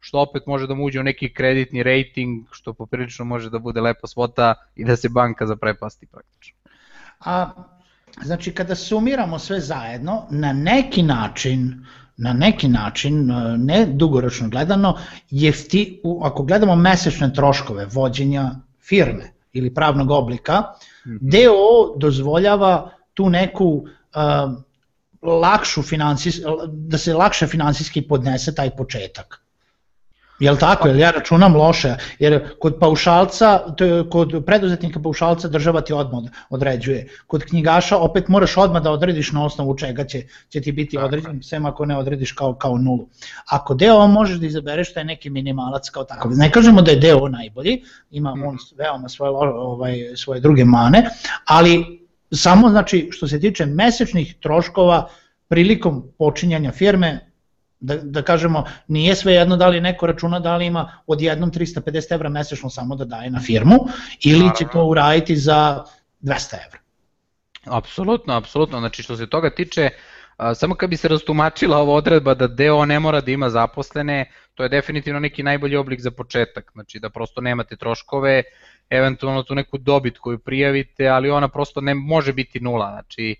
[0.00, 3.80] što opet može da mu uđe u neki kreditni rating, što poprilično može da bude
[3.80, 6.57] lepa svota i da se banka zaprepasti praktično.
[7.20, 7.50] A
[8.24, 14.98] Znači, kada sumiramo sve zajedno, na neki način, na neki način, e, ne dugoročno gledano,
[15.30, 18.50] jefti, ako gledamo mesečne troškove vođenja
[18.80, 20.60] firme ili pravnog oblika,
[21.06, 21.18] mm -hmm.
[21.20, 23.84] DO dozvoljava tu neku uh,
[25.22, 26.36] lakšu finansijs,
[26.72, 29.42] da se lakše finansijski podnese taj početak.
[30.38, 33.60] Jel tako, jel ja računam loše, jer kod paušalca,
[34.10, 37.08] kod preduzetnika paušalca država ti odmah određuje.
[37.26, 41.42] Kod knjigaša opet moraš odmah da odrediš na osnovu čega će, će ti biti određen,
[41.42, 43.08] sem ako ne odrediš kao, kao nulu.
[43.46, 46.30] Ako deo možeš da izabereš taj neki minimalac kao takav.
[46.34, 51.04] Ne kažemo da je deo najbolji, ima on veoma svoje, ovaj, svoje druge mane,
[51.44, 51.98] ali
[52.32, 55.08] samo znači što se tiče mesečnih troškova
[55.48, 57.27] prilikom počinjanja firme,
[57.80, 62.14] Da, da kažemo, nije sve jedno da li neko računa da li ima odjednom 350
[62.14, 63.76] evra mesečno samo da daje na firmu
[64.24, 65.84] ili će to uraditi za
[66.22, 66.78] 200 evra.
[67.64, 68.78] Apsolutno, apsolutno.
[68.78, 69.90] Znači što se toga tiče,
[70.54, 74.62] samo kad bi se rastumačila ova odredba da deo ne mora da ima zaposlene, to
[74.62, 76.70] je definitivno neki najbolji oblik za početak.
[76.72, 78.42] Znači da prosto nemate troškove,
[78.90, 82.90] eventualno tu neku dobit koju prijavite, ali ona prosto ne može biti nula.
[82.90, 83.36] Znači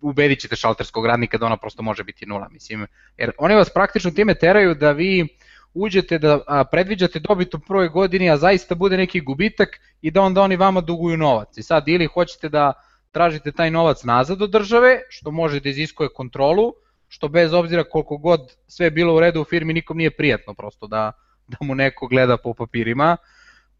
[0.00, 4.10] ubedit ćete šalterskog radnika da ona prosto može biti nula, mislim, jer oni vas praktično
[4.10, 5.28] time teraju da vi
[5.74, 10.42] uđete da predviđate dobit u prvoj godini, a zaista bude neki gubitak i da onda
[10.42, 11.58] oni vama duguju novac.
[11.58, 12.72] I sad ili hoćete da
[13.10, 16.72] tražite taj novac nazad od države, što može da iziskuje kontrolu,
[17.08, 20.86] što bez obzira koliko god sve bilo u redu u firmi, nikom nije prijatno prosto
[20.86, 21.12] da,
[21.48, 23.16] da mu neko gleda po papirima,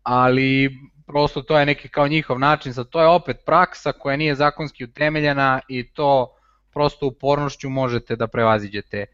[0.02, 0.70] ali
[1.06, 4.84] prosto to je neki kao njihov način, sad to je opet praksa koja nije zakonski
[4.84, 6.36] utemeljena i to
[6.72, 9.06] prosto upornošću možete da prevaziđete.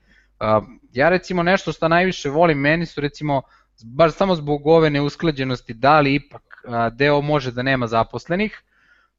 [0.92, 3.42] Ja recimo nešto što najviše volim, meni su recimo,
[3.84, 6.42] baš samo zbog ove neusklađenosti, da li ipak
[6.92, 8.62] deo može da nema zaposlenih,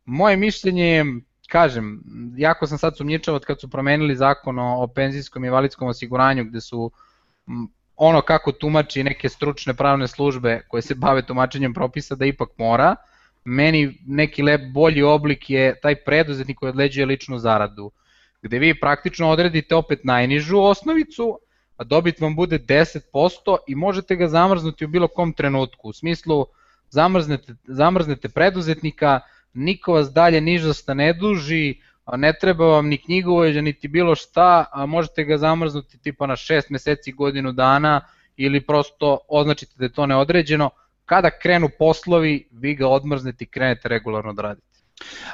[0.06, 1.06] moje mišljenje je,
[1.50, 2.04] kažem,
[2.38, 6.44] jako sam sad sumnjičao od kad su promenili zakon o, o penzijskom i invalidskom osiguranju
[6.44, 6.92] gde su
[8.04, 12.96] ono kako tumači neke stručne pravne službe koje se bave tumačenjem propisa da ipak mora,
[13.46, 17.92] meni neki lep bolji oblik je taj preduzetnik koji odleđuje ličnu zaradu,
[18.42, 21.40] gde vi praktično odredite opet najnižu osnovicu,
[21.78, 25.90] a dobit vam bude 10% i možete ga zamrznuti u bilo kom trenutku.
[25.90, 26.46] U smislu,
[26.90, 29.20] zamrznete, zamrznete preduzetnika,
[29.54, 31.82] niko vas dalje nižasta ne duži,
[32.18, 36.62] ne treba vam ni knjigovođa, niti bilo šta, a možete ga zamrznuti tipa na 6
[36.70, 38.02] meseci, godinu dana
[38.38, 40.70] ili prosto označite da je to neodređeno.
[41.06, 44.71] Kada krenu poslovi, vi ga odmrznete i krenete regularno da radite.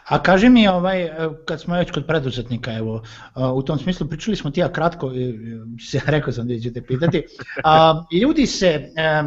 [0.06, 3.04] A kaži mi, ovaj, e, kad smo već kod preduzetnika, evo,
[3.36, 5.12] e, u tom smislu pričali smo ti ja kratko,
[5.90, 7.24] se rekao sam da ćete pitati,
[7.64, 9.24] a, ljudi se, e,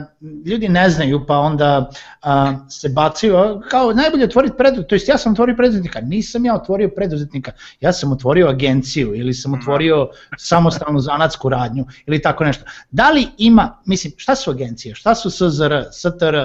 [0.47, 1.91] ljudi ne znaju pa onda
[2.23, 6.55] a, se bacaju, kao najbolje otvoriti preduzetnika, to jest ja sam otvorio preduzetnika, nisam ja
[6.55, 12.65] otvorio preduzetnika, ja sam otvorio agenciju ili sam otvorio samostalnu zanatsku radnju ili tako nešto.
[12.91, 16.37] Da li ima, mislim, šta su agencije, šta su SZR, STR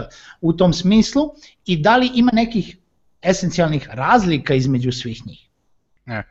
[0.41, 1.31] u tom smislu
[1.65, 2.77] i da li ima nekih
[3.25, 5.49] esencijalnih razlika između svih njih.
[6.05, 6.23] Ne.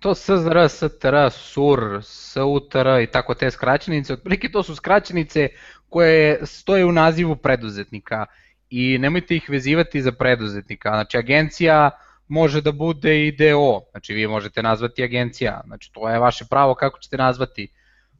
[0.00, 5.48] To SZR, STR, SUR, SUTR i tako te skraćenice, otprilike to su skraćenice
[5.88, 8.26] koje stoje u nazivu preduzetnika
[8.70, 10.90] i nemojte ih vezivati za preduzetnika.
[10.90, 11.90] Znači agencija
[12.28, 16.74] može da bude i DO, znači vi možete nazvati agencija, znači to je vaše pravo
[16.74, 17.68] kako ćete nazvati.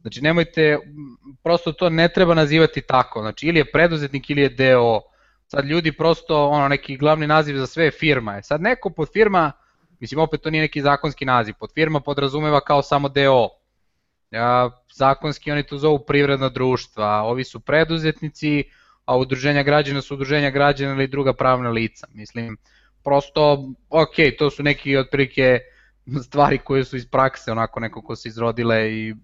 [0.01, 0.79] Znači nemojte,
[1.43, 5.01] prosto to ne treba nazivati tako, znači ili je preduzetnik ili je DO,
[5.55, 8.43] sad ljudi prosto, ono, neki glavni naziv za sve firma je.
[8.43, 9.53] Sad neko pod firma,
[10.01, 13.49] mislim opet to nije neki zakonski naziv, pod firma podrazumeva kao samo DO.
[14.31, 18.65] Ja, zakonski oni to zovu privredna društva, ovi su preduzetnici,
[19.05, 22.07] a udruženja građana su udruženja građana ili druga pravna lica.
[22.15, 22.57] Mislim,
[23.05, 25.59] prosto, ok, to su neki otprilike
[26.27, 29.15] stvari koje su iz prakse, onako neko ko se izrodile i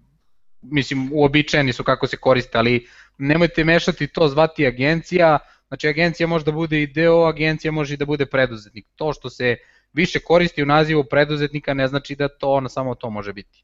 [0.61, 2.87] mislim, uobičajeni su kako se koriste, ali
[3.17, 5.39] nemojte mešati to zvati agencija,
[5.69, 8.85] Znači agencija može da bude i deo, agencija može i da bude preduzetnik.
[8.95, 9.55] To što se
[9.93, 13.63] više koristi u nazivu preduzetnika ne znači da to ono samo to može biti.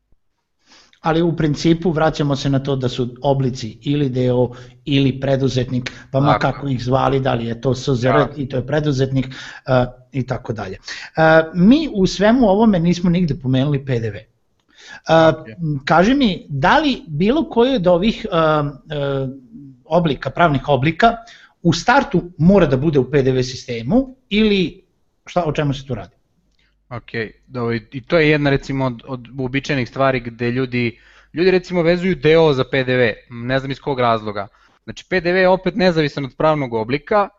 [1.02, 4.50] Ali u principu vraćamo se na to da su oblici ili deo
[4.86, 8.30] ili preduzetnik, pa ma kako ih zvali, da li je to SZR ja.
[8.36, 9.34] i to je preduzetnik uh,
[10.12, 10.78] i tako dalje.
[10.78, 14.16] Uh, mi u svemu ovome nismo nigde pomenuli PDV.
[14.16, 15.46] Uh,
[15.86, 19.30] kaži mi, da li bilo koji od ovih uh, uh,
[19.86, 24.84] oblika, pravnih oblika, uh, u startu mora da bude u PDV sistemu ili
[25.26, 26.16] šta, o čemu se tu radi?
[26.90, 27.12] Ok,
[27.48, 31.00] dobro, i to je jedna recimo od, od uobičajenih stvari gde ljudi,
[31.34, 34.48] ljudi recimo vezuju deo za PDV, ne znam iz kog razloga.
[34.84, 37.30] Znači PDV je opet nezavisan od pravnog oblika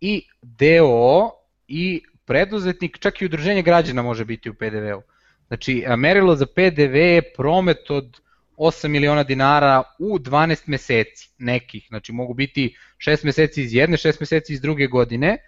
[0.00, 1.30] i deo
[1.68, 5.02] i preduzetnik, čak i udruženje građana može biti u PDV-u.
[5.46, 8.20] Znači, merilo za PDV je promet od
[8.56, 14.16] 8 miliona dinara u 12 meseci nekih, znači mogu biti 6 meseci iz jedne, 6
[14.20, 15.38] meseci iz druge godine,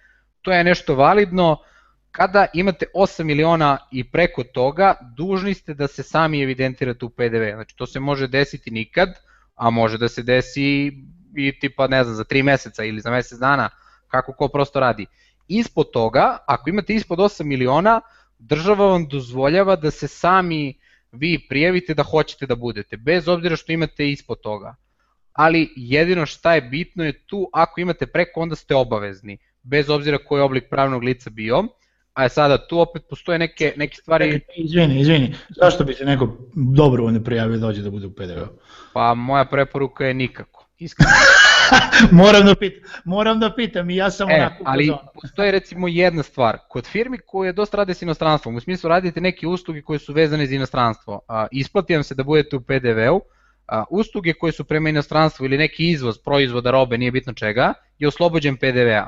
[0.43, 1.59] to je nešto validno,
[2.11, 7.55] kada imate 8 miliona i preko toga, dužni ste da se sami evidentirate u PDV,
[7.55, 9.09] znači to se može desiti nikad,
[9.55, 10.93] a može da se desi
[11.37, 13.71] i tipa ne znam za 3 meseca ili za mesec dana,
[14.09, 15.07] kako ko prosto radi.
[15.49, 18.01] Ispod toga, ako imate ispod 8 miliona,
[18.38, 20.79] država vam dozvoljava da se sami
[21.14, 24.74] vi prijavite da hoćete da budete, bez obzira što imate ispod toga.
[25.33, 30.18] Ali jedino šta je bitno je tu, ako imate preko, onda ste obavezni, bez obzira
[30.18, 31.64] koji oblik pravnog lica bio.
[32.14, 34.40] A je sada tu opet postoje neke, neke stvari...
[34.57, 38.46] Izvini, izvini, zašto bi se neko dobrovoljno prijavio da dođe da bude u PDV-u?
[38.92, 41.11] Pa moja preporuka je nikako, iskreno.
[42.23, 44.92] moram, da pitam, moram da pitam i ja sam e, onako ali
[45.23, 49.47] postoji recimo jedna stvar, kod firmi koje dosta rade s inostranstvom, u smislu radite neke
[49.47, 53.20] usluge koje su vezane za inostranstvo, a, isplati vam se da budete u PDV-u,
[53.68, 58.09] a, usluge koje su prema inostranstvu ili neki izvoz proizvoda, robe, nije bitno čega, je
[58.09, 59.07] oslobođen PDV-a.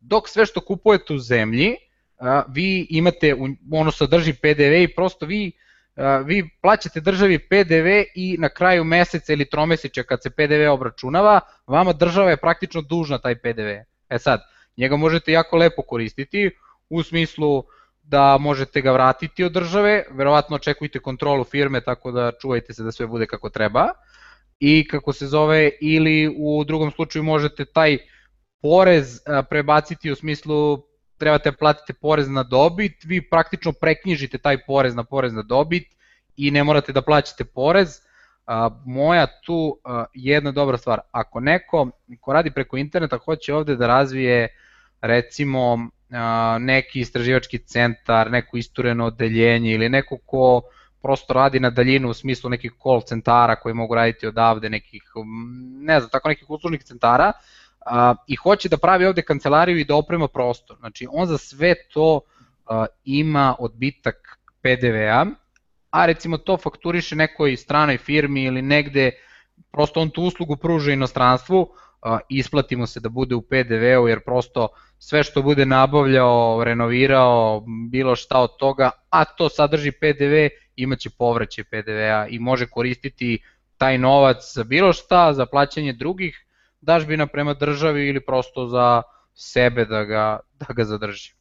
[0.00, 1.76] Dok sve što kupujete u zemlji,
[2.18, 3.34] a, vi imate,
[3.72, 5.52] ono sadrži PDV i prosto vi
[6.24, 11.92] vi plaćate državi PDV i na kraju meseca ili tromesečja kad se PDV obračunava, vama
[11.92, 13.68] država je praktično dužna taj PDV.
[14.08, 14.40] E sad,
[14.76, 16.50] njega možete jako lepo koristiti
[16.88, 17.64] u smislu
[18.02, 22.92] da možete ga vratiti od države, verovatno očekujte kontrolu firme tako da čuvajte se da
[22.92, 23.88] sve bude kako treba
[24.60, 27.98] i kako se zove ili u drugom slučaju možete taj
[28.62, 30.82] porez prebaciti u smislu
[31.18, 35.96] trebate platiti porez na dobit, vi praktično preknjižite taj porez na porez na dobit
[36.36, 38.00] i ne morate da plaćate porez.
[38.84, 39.78] Moja tu
[40.14, 44.48] jedna dobra stvar, ako neko ko radi preko interneta hoće ovde da razvije
[45.00, 45.88] recimo
[46.60, 50.62] neki istraživački centar, neko istureno odeljenje ili neko ko
[51.02, 55.02] prosto radi na daljinu u smislu nekih call centara koji mogu raditi odavde, nekih,
[55.80, 57.32] ne znam, tako nekih uslužnih centara,
[57.86, 60.76] a, i hoće da pravi ovde kancelariju i da oprema prostor.
[60.78, 62.20] Znači, on za sve to
[62.66, 65.26] a, ima odbitak PDV-a,
[65.90, 69.10] a recimo to fakturiše nekoj stranoj firmi ili negde,
[69.72, 71.68] prosto on tu uslugu pruža inostranstvu,
[72.28, 74.68] isplatimo se da bude u PDV-u jer prosto
[74.98, 80.34] sve što bude nabavljao, renovirao, bilo šta od toga, a to sadrži PDV,
[80.76, 83.38] imaće povraćaj PDV-a i može koristiti
[83.76, 86.45] taj novac za bilo šta, za plaćanje drugih
[86.86, 89.02] dažbina prema državi ili prosto za
[89.34, 91.32] sebe da ga, da ga zadrži.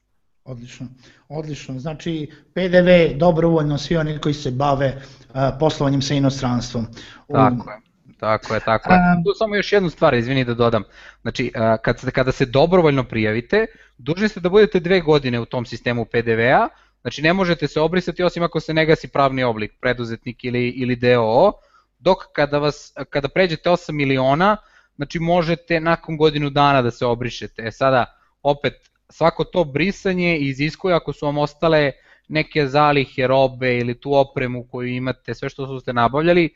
[0.43, 0.87] Odlično,
[1.29, 1.79] odlično.
[1.79, 6.87] Znači PDV dobrovoljno svi oni koji se bave uh, poslovanjem sa inostranstvom.
[7.33, 7.85] Tako je.
[8.19, 8.99] Tako je, tako je.
[9.25, 10.83] Tu samo još jednu stvar, izvini da dodam.
[11.21, 13.65] Znači, kad se, kada se dobrovoljno prijavite,
[13.97, 16.67] dužni ste da budete dve godine u tom sistemu PDV-a,
[17.01, 20.95] znači ne možete se obrisati osim ako se ne gasi pravni oblik, preduzetnik ili, ili
[20.95, 21.51] DOO,
[21.99, 24.57] dok kada, vas, kada pređete 8 miliona,
[24.95, 27.61] znači možete nakon godinu dana da se obrišete.
[27.65, 28.05] E sada,
[28.43, 28.73] opet,
[29.09, 31.91] svako to brisanje iziskuje ako su vam ostale
[32.27, 36.49] neke zalihe robe ili tu opremu koju imate, sve što ste nabavljali,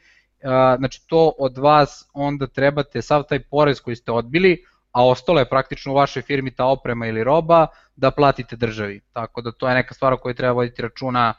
[0.77, 5.49] znači to od vas onda trebate sav taj porez koji ste odbili, a ostalo je
[5.49, 9.01] praktično u vašoj firmi ta oprema ili roba, da platite državi.
[9.13, 11.33] Tako da to je neka stvar o kojoj treba voditi računa,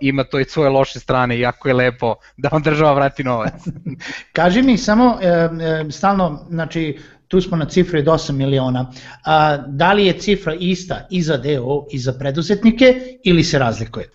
[0.00, 3.52] ima to i svoje loše strane, jako je lepo da vam država vrati novac.
[4.36, 6.98] Kaži mi samo, e, e, stalno, znači,
[7.28, 8.92] tu smo na cifri od 8 miliona,
[9.24, 14.08] a, da li je cifra ista i za DO i za preduzetnike ili se razlikuje?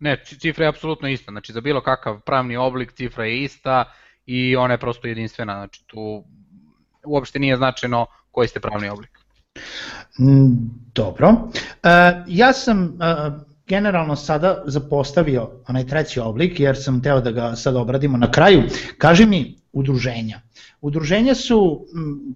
[0.00, 3.84] Ne, cifra je apsolutno ista, znači za bilo kakav pravni oblik cifra je ista
[4.26, 6.24] i ona je prosto jedinstvena, znači tu
[7.04, 9.18] uopšte nije značajno koji ste pravni oblik.
[10.20, 11.50] Mm, dobro.
[11.82, 11.88] E,
[12.26, 17.76] ja sam e, generalno sada zapostavio onaj treći oblik jer sam teo da ga sad
[17.76, 18.62] obradimo na kraju.
[18.98, 20.40] Kaži mi udruženja.
[20.80, 21.86] Udruženja su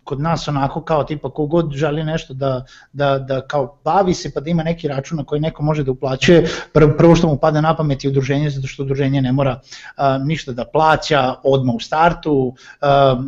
[0.05, 4.41] kod nas onako kao tipa kogod želi nešto da, da, da kao bavi se pa
[4.41, 7.77] da ima neki račun na koji neko može da uplaćuje, prvo, što mu pada na
[7.77, 9.61] pamet je udruženje zato što udruženje ne mora
[9.97, 13.23] a, ništa da plaća odmah u startu, a,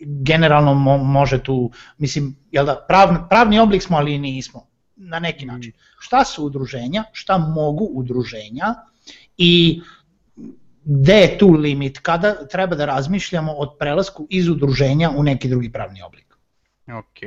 [0.00, 4.67] generalno mo, može tu, mislim, jel da, pravni, pravni oblik smo ali nismo
[4.98, 5.72] na neki način.
[5.98, 8.74] Šta su udruženja, šta mogu udruženja
[9.36, 9.80] i
[10.84, 15.72] gde je tu limit, kada treba da razmišljamo od prelasku iz udruženja u neki drugi
[15.72, 16.34] pravni oblik.
[16.88, 17.18] Ok.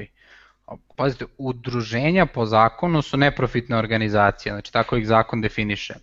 [0.95, 5.93] Pazite, udruženja po zakonu su neprofitne organizacije, znači tako ih zakon definiše.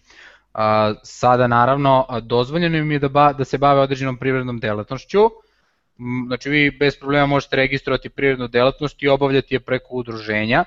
[1.02, 5.30] Sada naravno dozvoljeno im je da, ba, da se bave određenom privrednom delatnošću,
[6.26, 10.64] znači vi bez problema možete registrovati privrednu delatnost i obavljati je preko udruženja.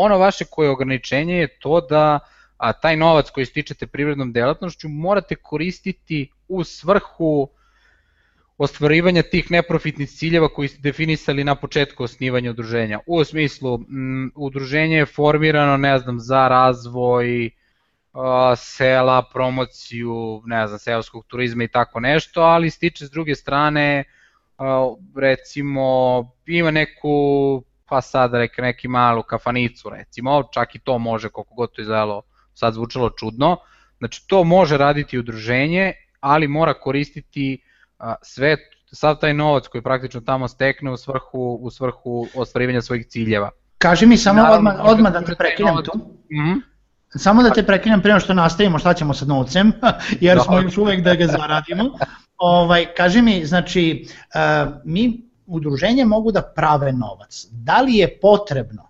[0.00, 2.18] Ono vaše koje ograničenje je to da
[2.56, 7.48] a taj novac koji stičete privrednom delatnošću morate koristiti u svrhu
[8.58, 13.00] ostvarivanja tih neprofitnih ciljeva koji ste definisali na početku osnivanja udruženja.
[13.06, 17.50] U smislu, m, udruženje je formirano, ne znam, za razvoj
[18.12, 24.04] a, sela, promociju, ne znam, seoskog turizma i tako nešto, ali stiče s druge strane,
[24.58, 25.82] a, recimo,
[26.46, 31.72] ima neku, pa sad reka neki malu kafanicu recimo, čak i to može koliko god
[31.72, 32.22] to izgledalo
[32.54, 33.56] sad zvučalo čudno,
[33.98, 37.62] znači to može raditi udruženje, ali mora koristiti
[38.22, 38.56] sve
[38.92, 43.50] sav taj novac koji praktično tamo stekne u svrhu, u svrhu ostvarivanja svojih ciljeva.
[43.78, 45.98] Kaži mi samo Naravno, odmah, odmah da te prekinem tu.
[46.32, 46.60] Mm -hmm.
[47.08, 49.72] Samo da te prekinem prema što nastavimo šta ćemo sa novcem,
[50.20, 51.84] jer smo još uvek da ga zaradimo.
[52.38, 54.06] Ovaj, kaži mi, znači,
[54.84, 57.46] mi udruženje mogu da prave novac.
[57.50, 58.88] Da li je potrebno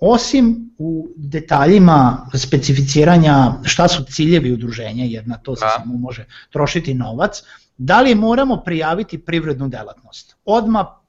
[0.00, 5.70] osim u detaljima specificiranja šta su ciljevi udruženja, jer na to se da.
[5.78, 7.42] samo može trošiti novac,
[7.78, 10.36] da li moramo prijaviti privrednu delatnost?
[10.44, 11.00] Odma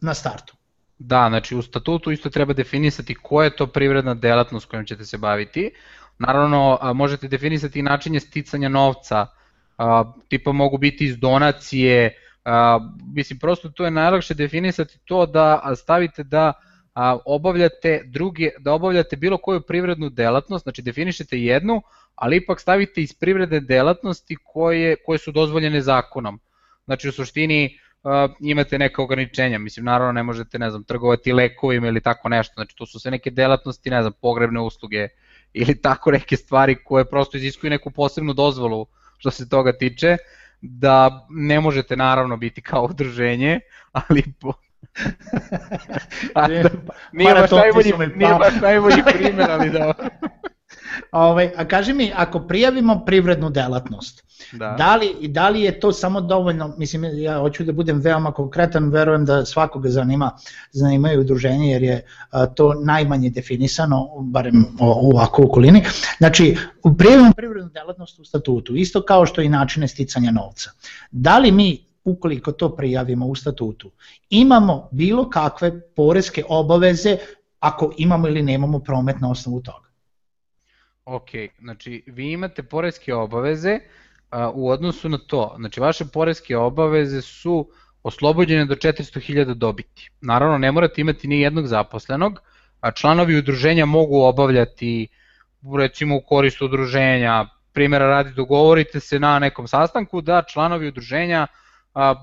[0.00, 0.56] na startu.
[0.98, 5.18] Da, znači u statutu isto treba definisati koja je to privredna delatnost kojom ćete se
[5.18, 5.70] baviti.
[6.18, 9.26] Naravno, možete definisati i načinje sticanja novca,
[10.28, 12.23] tipa mogu biti iz donacije,
[13.14, 16.52] mislim prosto to je najlakše definisati to da stavite da
[16.94, 21.82] a, obavljate druge, da obavljate bilo koju privrednu delatnost, znači definišete jednu,
[22.14, 26.40] ali ipak stavite iz privredne delatnosti koje, koje su dozvoljene zakonom.
[26.84, 31.88] Znači u suštini uh, imate neka ograničenja, mislim naravno ne možete ne znam trgovati lekovima
[31.88, 35.08] ili tako nešto, znači to su sve neke delatnosti, ne znam pogrebne usluge
[35.52, 38.86] ili tako neke stvari koje prosto iziskuju neku posebnu dozvolu
[39.18, 40.16] što se toga tiče,
[40.64, 43.60] da ne možete naravno biti kao udruženje,
[43.92, 44.52] ali po,
[46.34, 46.70] a, da,
[47.12, 49.94] nije, baš najbolji, nije baš najbolji primjer, ali da...
[51.12, 54.74] Ovaj, a kaži mi, ako prijavimo privrednu delatnost, da.
[54.78, 58.88] Da, li, da li je to samo dovoljno, mislim, ja hoću da budem veoma konkretan,
[58.90, 60.30] verujem da svakoga zanima,
[60.72, 65.84] zanimaju udruženje, jer je a, to najmanje definisano, barem o, ovako u okolini.
[66.18, 66.56] Znači,
[66.98, 70.70] prijavimo privrednu delatnost u statutu, isto kao što i načine sticanja novca.
[71.10, 73.90] Da li mi ukoliko to prijavimo u statutu,
[74.30, 77.16] imamo bilo kakve poreske obaveze
[77.60, 79.83] ako imamo ili nemamo promet na osnovu toga.
[81.04, 83.78] Ok, znači vi imate poreske obaveze
[84.30, 87.70] a, u odnosu na to, znači vaše poreske obaveze su
[88.02, 90.10] oslobođene do 400.000 dobiti.
[90.20, 92.40] Naravno, ne morate imati ni jednog zaposlenog,
[92.80, 95.08] a članovi udruženja mogu obavljati
[95.78, 101.46] recimo u korist udruženja, primjera radi dogovorite se na nekom sastanku da članovi udruženja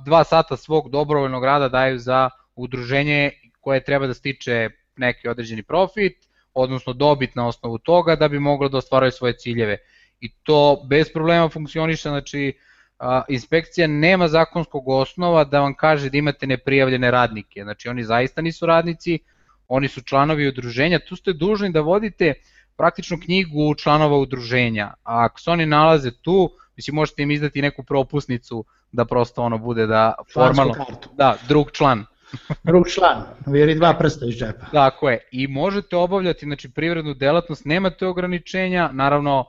[0.06, 6.31] dva sata svog dobrovoljnog rada daju za udruženje koje treba da stiče neki određeni profit,
[6.54, 9.78] odnosno dobit na osnovu toga da bi moglo da ostvaraju svoje ciljeve.
[10.20, 12.58] I to bez problema funkcioniše, znači
[13.28, 17.64] inspekcija nema zakonskog osnova da vam kaže da imate neprijavljene radnike.
[17.64, 19.20] Znači oni zaista nisu radnici,
[19.68, 22.34] oni su članovi udruženja, tu ste dužni da vodite
[22.78, 27.84] praktično knjigu članova udruženja, a ako se oni nalaze tu, mislim možete im izdati neku
[27.84, 30.74] propusnicu da prosto ono bude da formalno,
[31.14, 32.06] da, drug član.
[32.64, 34.66] Drug član, vjeri dva prsta iz džepa.
[34.72, 39.46] Tako je, i možete obavljati znači, privrednu delatnost, nemate ograničenja, naravno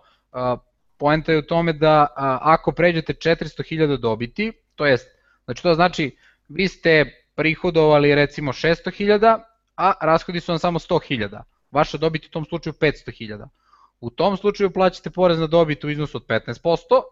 [0.97, 2.07] poenta je u tome da
[2.41, 5.09] ako pređete 400.000 dobiti, to jest,
[5.45, 6.16] znači to znači
[6.49, 9.39] vi ste prihodovali recimo 600.000,
[9.76, 11.43] a rashodi su vam samo 100.000.
[11.70, 13.49] Vaša dobit u tom slučaju 500.000.
[14.01, 17.03] U tom slučaju plaćate porez na dobit u iznosu od 15%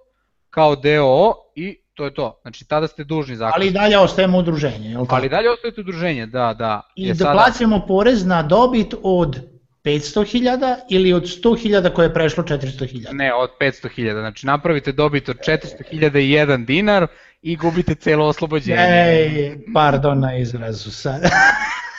[0.50, 2.40] kao DOO i to je to.
[2.42, 3.52] Znači tada ste dužni zakon.
[3.56, 5.16] Ali i dalje ostajemo udruženje, je li tako?
[5.16, 6.80] Ali dalje ostajete udruženje, da, da.
[6.96, 7.32] I je da sada...
[7.32, 9.36] plaćamo porez na dobit od
[9.84, 13.12] 500.000 ili od 100.000 koje je prešlo 400.000?
[13.12, 14.20] Ne, od 500.000.
[14.20, 17.06] Znači napravite dobit od 400.000 i 1 dinar
[17.42, 18.78] i gubite celo oslobođenje.
[18.80, 21.20] Ej, pardon na izrazu sad.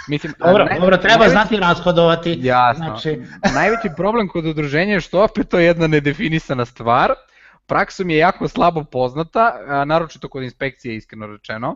[0.08, 2.40] Mislim, dobro, ne, dobro, treba najveći, znati rashodovati.
[2.42, 2.86] Jasno.
[2.86, 3.22] Znači...
[3.54, 7.14] najveći problem kod udruženja je što opet to je jedna nedefinisana stvar.
[7.66, 9.54] Praksom je jako slabo poznata,
[9.86, 11.76] naročito kod inspekcije iskreno rečeno.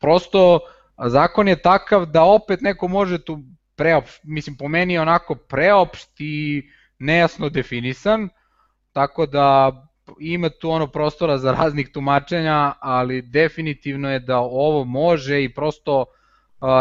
[0.00, 0.60] Prosto
[1.06, 3.38] zakon je takav da opet neko može tu
[3.76, 8.28] preop, mislim po meni je onako preopšt i nejasno definisan,
[8.92, 9.72] tako da
[10.20, 16.04] ima tu ono prostora za raznih tumačenja, ali definitivno je da ovo može i prosto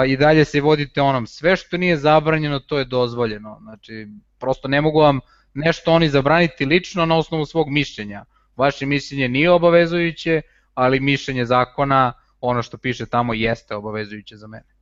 [0.08, 3.60] i dalje se vodite onom sve što nije zabranjeno to je dozvoljeno.
[3.62, 4.08] Znači
[4.40, 5.20] prosto ne mogu vam
[5.56, 8.26] nešto oni zabraniti lično na osnovu svog mišljenja.
[8.56, 10.42] Vaše mišljenje nije obavezujuće,
[10.74, 14.76] ali mišljenje zakona, ono što piše tamo jeste obavezujuće za mene.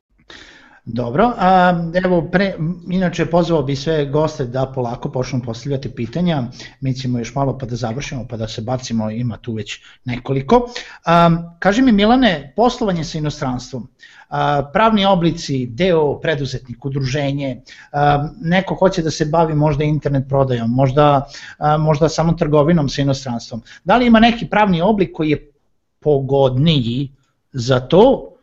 [0.86, 1.72] Dobro, a,
[2.04, 2.54] evo, pre,
[2.90, 6.42] inače pozvao bi sve goste da polako počnu postavljati pitanja,
[6.80, 10.68] mi ćemo još malo pa da završimo, pa da se bacimo, ima tu već nekoliko.
[11.04, 13.88] A, kaži mi Milane, poslovanje sa inostranstvom,
[14.28, 17.62] a, pravni oblici, deo, preduzetnik, udruženje,
[17.92, 21.26] a, neko hoće da se bavi možda internet prodajom, možda,
[21.58, 23.62] a, možda samo trgovinom sa inostranstvom.
[23.84, 25.52] Da li ima neki pravni oblik koji je
[26.00, 27.12] pogodniji
[27.52, 28.34] za to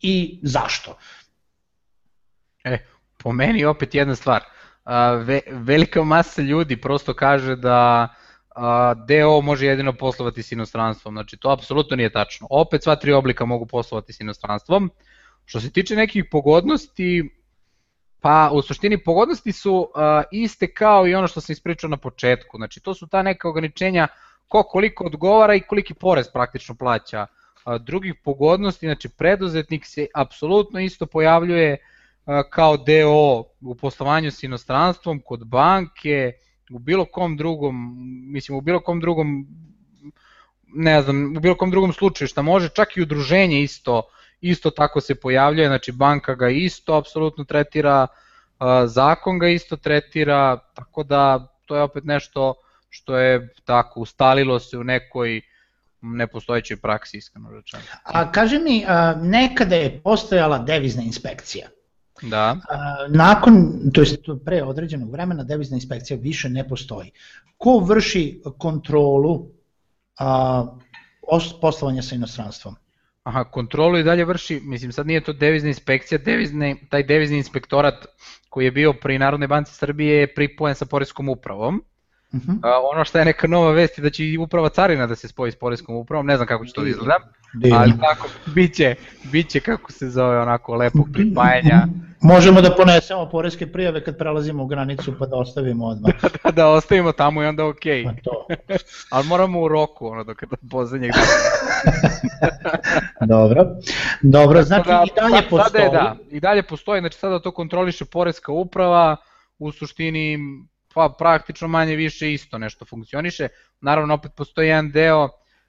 [0.00, 0.96] i zašto?
[2.64, 2.78] E,
[3.22, 4.42] po meni opet jedna stvar.
[5.24, 8.08] Ve, velika masa ljudi prosto kaže da
[8.54, 12.46] a, DO može jedino poslovati s inostranstvom, znači to apsolutno nije tačno.
[12.50, 14.90] Opet sva tri oblika mogu poslovati s inostranstvom.
[15.44, 17.30] Što se tiče nekih pogodnosti,
[18.20, 22.56] pa u suštini pogodnosti su a, iste kao i ono što sam ispričao na početku,
[22.56, 24.08] znači to su ta neka ograničenja
[24.48, 27.26] ko koliko odgovara i koliki porez praktično plaća.
[27.64, 31.76] A, drugih pogodnosti, znači preduzetnik se apsolutno isto pojavljuje
[32.50, 36.32] kao DO u poslovanju s inostranstvom, kod banke,
[36.70, 37.94] u bilo kom drugom,
[38.32, 39.46] mislim u bilo kom drugom
[40.74, 44.02] ne znam, u bilo kom drugom slučaju šta može, čak i udruženje isto
[44.42, 48.06] isto tako se pojavljuje, znači banka ga isto apsolutno tretira,
[48.86, 52.54] zakon ga isto tretira, tako da to je opet nešto
[52.88, 55.40] što je tako ustalilo se u nekoj
[56.00, 57.82] nepostojećoj praksi iskreno rečeno.
[58.04, 58.84] A kaže mi,
[59.22, 61.68] nekada je postojala devizna inspekcija.
[62.22, 62.56] Da.
[63.08, 67.10] Nakon, to jest pre određenog vremena, devizna inspekcija više ne postoji.
[67.58, 69.46] Ko vrši kontrolu
[70.18, 70.66] a,
[71.60, 72.76] poslovanja sa inostranstvom?
[73.22, 78.06] Aha, kontrolu i dalje vrši, mislim sad nije to devizna inspekcija, devizne, taj devizni inspektorat
[78.48, 81.82] koji je bio pri Narodnoj banci Srbije je pripojen sa Poreskom upravom.
[82.32, 82.52] Uh mhm.
[82.52, 82.58] -huh.
[82.62, 85.28] A, ono što je neka nova vest je da će i uprava carina da se
[85.28, 87.18] spoji s Poreskom upravom, ne znam kako će to da izgleda,
[87.74, 88.94] ali tako, biće,
[89.32, 91.86] biće kako se zove onako lepog pripajanja
[92.22, 96.12] Možemo da ponesemo poreske prijave kad prelazimo u granicu pa da ostavimo odmah.
[96.44, 97.82] da, da ostavimo tamo i onda ok.
[98.04, 98.46] Pa to.
[99.10, 101.12] Ali moramo u roku, ono, dok do poslednjeg
[103.34, 103.66] Dobro.
[104.22, 105.64] Dobro, znači da, i dalje postoji.
[105.64, 109.16] Sada je, da, i dalje postoji, znači sada to kontroliše poreska uprava,
[109.58, 110.38] u suštini
[110.94, 113.48] pa praktično manje više isto nešto funkcioniše.
[113.80, 115.28] Naravno opet postoji jedan deo,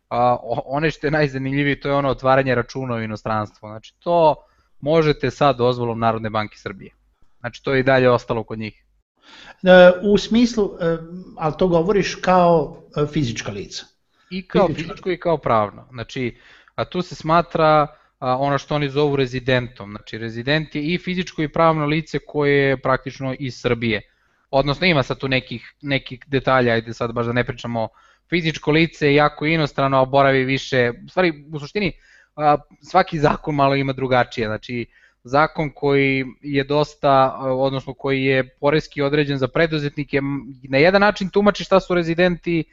[0.10, 3.68] a, one što je najzanimljiviji, to je ono otvaranje računa u inostranstvu.
[3.68, 4.36] Znači to
[4.80, 6.92] možete sa dozvolom Narodne banke Srbije.
[7.40, 8.84] Znači to je i dalje ostalo kod njih.
[9.64, 10.98] E, u smislu, e,
[11.38, 13.86] ali to govoriš kao e, fizička lica?
[14.30, 15.88] I kao fizičko i kao pravno.
[15.92, 16.38] Znači,
[16.76, 17.88] a tu se smatra
[18.20, 19.92] ono što oni zovu rezidentom.
[19.92, 24.02] Znači rezident je i fizičko i pravno lice koje je praktično iz Srbije.
[24.56, 27.88] Odnosno ima sad tu nekih, nekih detalja, ajde sad baš da ne pričamo
[28.30, 31.92] fizičko lice je jako inostrano, a boravi više, u stvari u suštini
[32.82, 34.86] svaki zakon malo ima drugačije, znači
[35.24, 40.22] zakon koji je dosta, odnosno koji je poreski određen za preduzetnike,
[40.70, 42.64] na jedan način tumači šta su rezidenti,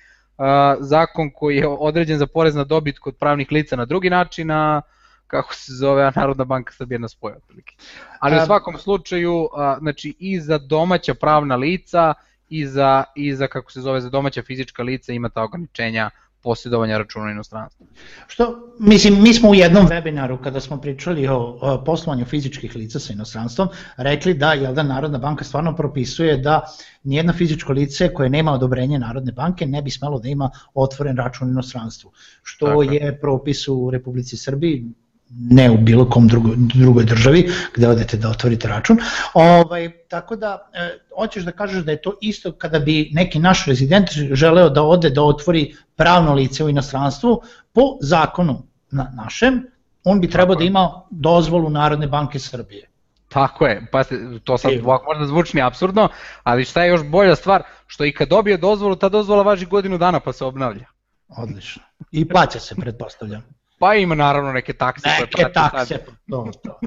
[0.81, 4.83] zakon koji je određen za porez na dobit kod pravnih lica na drugi način, a
[5.31, 7.77] kako se zove Narodna banka Srbije na spoje otprilike.
[8.21, 12.15] Ali u svakom slučaju, znači i za domaća pravna lica
[12.49, 16.11] i za, i za kako se zove za domaća fizička lica ima ta ograničenja
[16.43, 17.87] posjedovanja računa u inostranstvu.
[18.27, 22.99] Što, mislim, mi smo u jednom webinaru kada smo pričali o, o poslovanju fizičkih lica
[22.99, 26.61] sa inostranstvom, rekli da jel da Narodna banka stvarno propisuje da
[27.03, 31.49] nijedno fizičko lice koje nema odobrenje Narodne banke ne bi smelo da ima otvoren račun
[31.49, 32.13] u inostranstvu,
[32.43, 32.83] što Tako.
[32.83, 34.85] je propis u Republici Srbiji,
[35.31, 38.99] ne u bilo kom drugo, drugoj državi gde odete da otvorite račun.
[39.35, 43.67] Ovaj, tako da, e, hoćeš da kažeš da je to isto kada bi neki naš
[43.67, 49.67] rezident želeo da ode da otvori pravno lice u inostranstvu po zakonu na našem,
[50.05, 52.87] on bi trebao da ima dozvolu Narodne banke Srbije.
[53.29, 54.05] Tako je, pa
[54.45, 56.09] to sad ovako možda zvučni absurdno,
[56.43, 59.99] ali šta je još bolja stvar, što i kad dobije dozvolu, ta dozvola važi godinu
[59.99, 60.87] dana pa se obnavlja.
[61.29, 61.83] Odlično.
[62.11, 63.60] I plaća se, pretpostavljam.
[63.81, 65.99] Pa ima naravno neke takse neke koje takse,
[66.31, 66.81] to, to.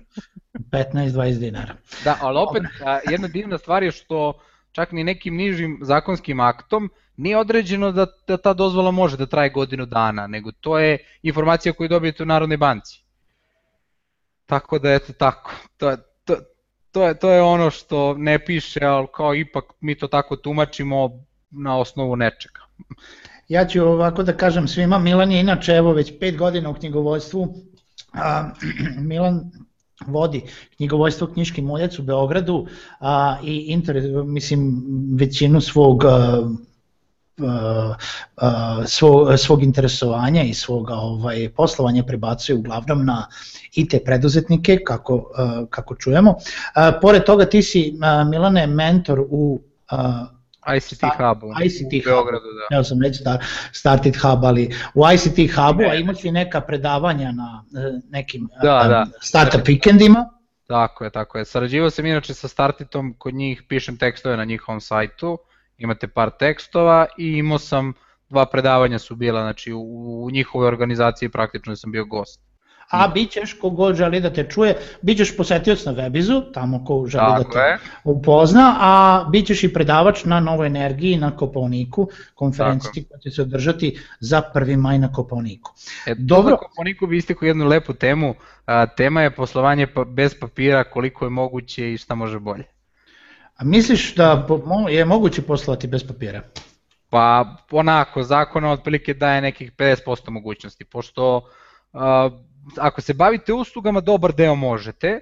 [0.53, 1.75] 15-20 dinara.
[2.03, 4.39] Da, ali opet a, jedna divna stvar je što
[4.71, 9.49] čak ni nekim nižim zakonskim aktom nije određeno da, da ta dozvola može da traje
[9.49, 13.03] godinu dana, nego to je informacija koju dobijete u Narodnoj banci.
[14.45, 16.35] Tako da eto tako, to, to,
[16.91, 21.09] to, je, to je ono što ne piše, ali kao ipak mi to tako tumačimo
[21.49, 22.61] na osnovu nečega.
[23.53, 27.55] Ja ću ovako da kažem svima, Milan je inače evo već pet godina u knjigovodstvu,
[28.13, 28.49] a,
[29.09, 29.51] Milan
[30.07, 30.41] vodi
[30.77, 32.67] knjigovodstvo Knjiški muljac u Beogradu
[32.99, 34.83] a, i interes, mislim
[35.19, 36.43] većinu svog a,
[38.85, 43.27] svog, svog interesovanja i svog ovaj, poslovanja prebacuje uglavnom na
[43.75, 45.31] IT preduzetnike, kako,
[45.69, 46.35] kako čujemo.
[47.01, 47.93] Pored toga ti si,
[48.29, 49.61] Milane, mentor u
[50.77, 52.75] ICT Star, Hubu ICT u Beogradu, da.
[52.75, 57.31] Ja sam reći Star, Started Hub, ali u ICT Hubu, a imaš li neka predavanja
[57.31, 59.05] na e, nekim da, um, da.
[59.21, 60.25] startup weekendima?
[60.67, 61.45] Tako je, tako je.
[61.45, 65.37] Sarađivao sam inače sa Startitom, kod njih pišem tekstove na njihovom sajtu,
[65.77, 67.93] imate par tekstova i imao sam
[68.29, 69.81] dva predavanja su bila, znači u,
[70.25, 72.52] u njihovoj organizaciji praktično sam bio gost
[72.93, 77.05] a bit ćeš, kogod želi da te čuje, bit ćeš posetioc na Webizu, tamo ko
[77.07, 77.77] želi da Tako da te je.
[78.03, 83.41] upozna, a bit ćeš i predavač na Novoj energiji na Koponiku, konferenciji koja će se
[83.41, 84.77] održati za 1.
[84.77, 85.71] maj na Koponiku.
[86.05, 86.51] E, Dobro.
[86.51, 88.35] Na Koponiku vi istekli jednu lepu temu,
[88.65, 92.63] a, tema je poslovanje pa, bez papira, koliko je moguće i šta može bolje.
[93.57, 94.47] A misliš da
[94.89, 96.41] je moguće poslovati bez papira?
[97.09, 101.37] Pa onako, zakon otprilike daje nekih 50% mogućnosti, pošto
[101.93, 102.01] uh,
[102.77, 105.19] ako se bavite uslugama, dobar deo možete,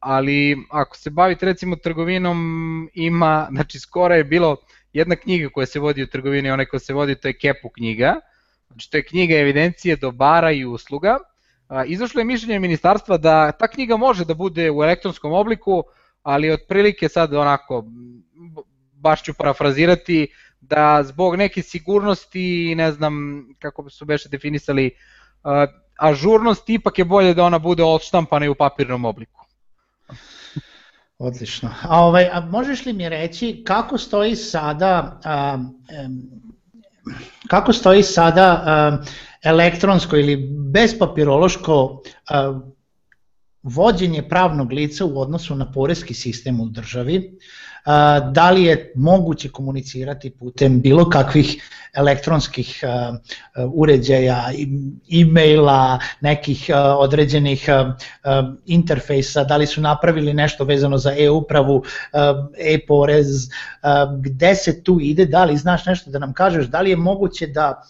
[0.00, 4.56] ali ako se bavite recimo trgovinom, ima, znači skoro je bilo
[4.92, 8.14] jedna knjiga koja se vodi u trgovini, ona koja se vodi, to je Kepu knjiga,
[8.68, 11.18] znači to je knjiga evidencije dobara i usluga,
[11.86, 15.84] izašlo je mišljenje ministarstva da ta knjiga može da bude u elektronskom obliku,
[16.22, 17.84] ali otprilike sad onako,
[18.92, 20.28] baš ću parafrazirati,
[20.60, 24.90] da zbog neke sigurnosti, ne znam kako su beše definisali,
[25.98, 29.40] ažurnost ipak je bolje da ona bude odštampana i u papirnom obliku.
[31.18, 31.74] Odlično.
[31.82, 35.58] A, ovaj, a možeš li mi reći kako stoji sada a,
[37.48, 38.98] kako stoji sada a,
[39.42, 40.36] elektronsko ili
[40.72, 42.60] bespapirološko a,
[43.62, 47.38] vođenje pravnog lica u odnosu na poreski sistem u državi?
[48.32, 52.84] Da li je moguće komunicirati putem bilo kakvih elektronskih
[53.74, 54.44] uređaja,
[55.20, 57.68] e-maila, nekih određenih
[58.66, 61.82] interfejsa, da li su napravili nešto vezano za e-upravu,
[62.58, 63.50] e-porez,
[64.20, 67.46] gde se tu ide, da li znaš nešto da nam kažeš, da li je moguće
[67.46, 67.82] da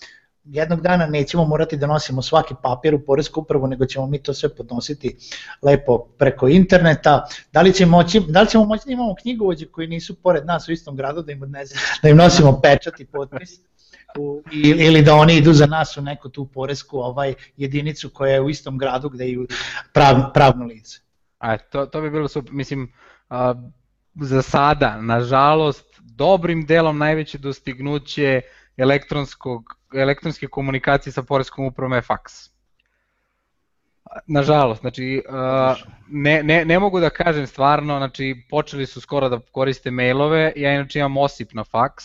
[0.51, 4.35] jednog dana nećemo morati da nosimo svaki papir u Poresku upravu, nego ćemo mi to
[4.35, 5.17] sve podnositi
[5.63, 7.27] lepo preko interneta.
[7.53, 10.69] Da li ćemo moći, da li ćemo moći da imamo knjigovođe koji nisu pored nas
[10.69, 13.61] u istom gradu, da im, ne znam, da im nosimo pečat i potpis?
[14.19, 18.41] u, ili da oni idu za nas u neku tu poresku ovaj jedinicu koja je
[18.41, 19.47] u istom gradu gde je
[19.93, 20.99] prav, pravno lice.
[21.39, 22.93] A to, to bi bilo super, mislim,
[23.31, 23.55] a,
[24.15, 28.41] za sada, nažalost, dobrim delom najveće dostignuće
[28.77, 32.33] elektronskog, elektronske komunikacije sa Poreskom upravom je faks.
[34.27, 35.77] Nažalost, znači uh,
[36.09, 40.75] ne, ne, ne mogu da kažem stvarno, znači počeli su skoro da koriste mailove, ja
[40.75, 42.05] inače imam OSIP na faks,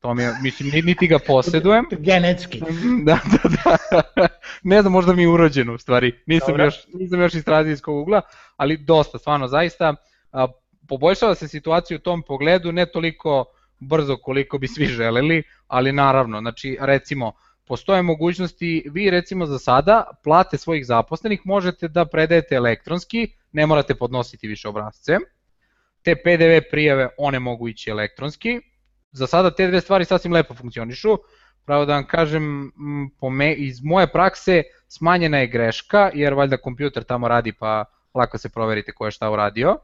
[0.00, 1.84] to mi je, mislim, niti ga posjedujem.
[2.06, 2.62] Genetski.
[3.06, 3.76] Da, da,
[4.16, 4.26] da.
[4.62, 6.64] Ne znam, možda mi je urođeno u stvari, nisam Dobre.
[6.64, 8.20] još, nisam još iz tradicijskog ugla,
[8.56, 9.94] ali dosta, stvarno, zaista,
[10.88, 13.44] poboljšava se situacija u tom pogledu, ne toliko
[13.88, 17.32] brzo koliko bi svi želeli, ali naravno, znači recimo,
[17.66, 23.94] postoje mogućnosti, vi recimo za sada plate svojih zaposlenih možete da predajete elektronski, ne morate
[23.94, 25.18] podnositi više obrazce,
[26.02, 28.60] te PDV prijave one mogu ići elektronski,
[29.12, 31.18] za sada te dve stvari sasvim lepo funkcionišu,
[31.64, 32.72] pravo da vam kažem,
[33.20, 38.38] po me, iz moje prakse smanjena je greška, jer valjda kompjuter tamo radi pa lako
[38.38, 39.76] se proverite ko je šta uradio.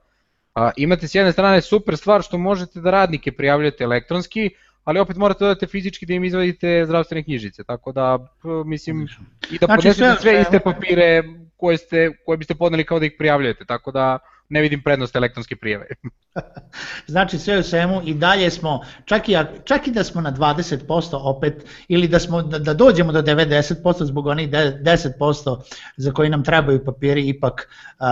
[0.60, 4.50] A, imate s jedne strane super stvar što možete da radnike prijavljate elektronski,
[4.84, 8.18] ali opet morate dodate fizički da im izvadite zdravstvene knjižice, tako da,
[8.64, 9.08] mislim,
[9.50, 11.22] i da znači, podnesete sve, sve iste papire
[11.56, 15.56] koje, ste, koje biste podneli kao da ih prijavljujete, tako da ne vidim prednost elektronske
[15.56, 15.86] prijave.
[17.12, 21.18] znači sve u svemu i dalje smo, čak i, čak i da smo na 20%
[21.22, 25.60] opet, ili da, smo, da, da dođemo do 90% zbog onih 10%
[25.96, 27.68] za koji nam trebaju papiri, ipak
[28.00, 28.06] uh,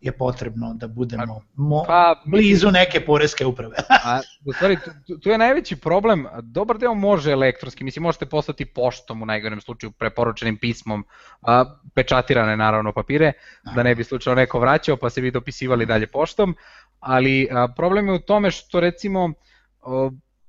[0.00, 3.76] je potrebno da budemo mo, pa, blizu neke poreske uprave.
[4.04, 4.76] a, u stvari,
[5.06, 9.60] tu, tu je najveći problem, dobar deo može elektronski, mislim možete poslati poštom u najgorem
[9.60, 11.04] slučaju preporučenim pismom,
[11.42, 13.32] a, pečatirane naravno papire,
[13.74, 16.56] da ne bi slučajno neko vraćao pa se vi dopisivali dalje poštom,
[17.00, 19.32] ali a, problem je u tome što recimo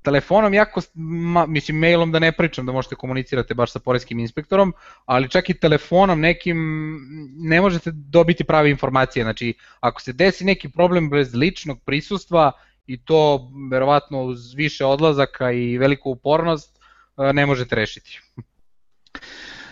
[0.02, 4.74] telefonom jako, ma, mislim mailom da ne pričam da možete komunicirate baš sa poreskim inspektorom,
[5.06, 6.58] ali čak i telefonom nekim
[7.38, 12.52] ne možete dobiti prave informacije, znači ako se desi neki problem bez ličnog prisustva
[12.88, 16.80] i to verovatno uz više odlazaka i veliku upornost
[17.18, 18.20] e, ne možete rešiti.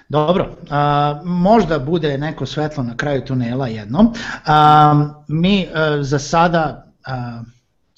[0.09, 4.13] Dobro, a, možda bude neko svetlo na kraju tunela jednom.
[4.45, 7.41] A, mi a, e, za sada a,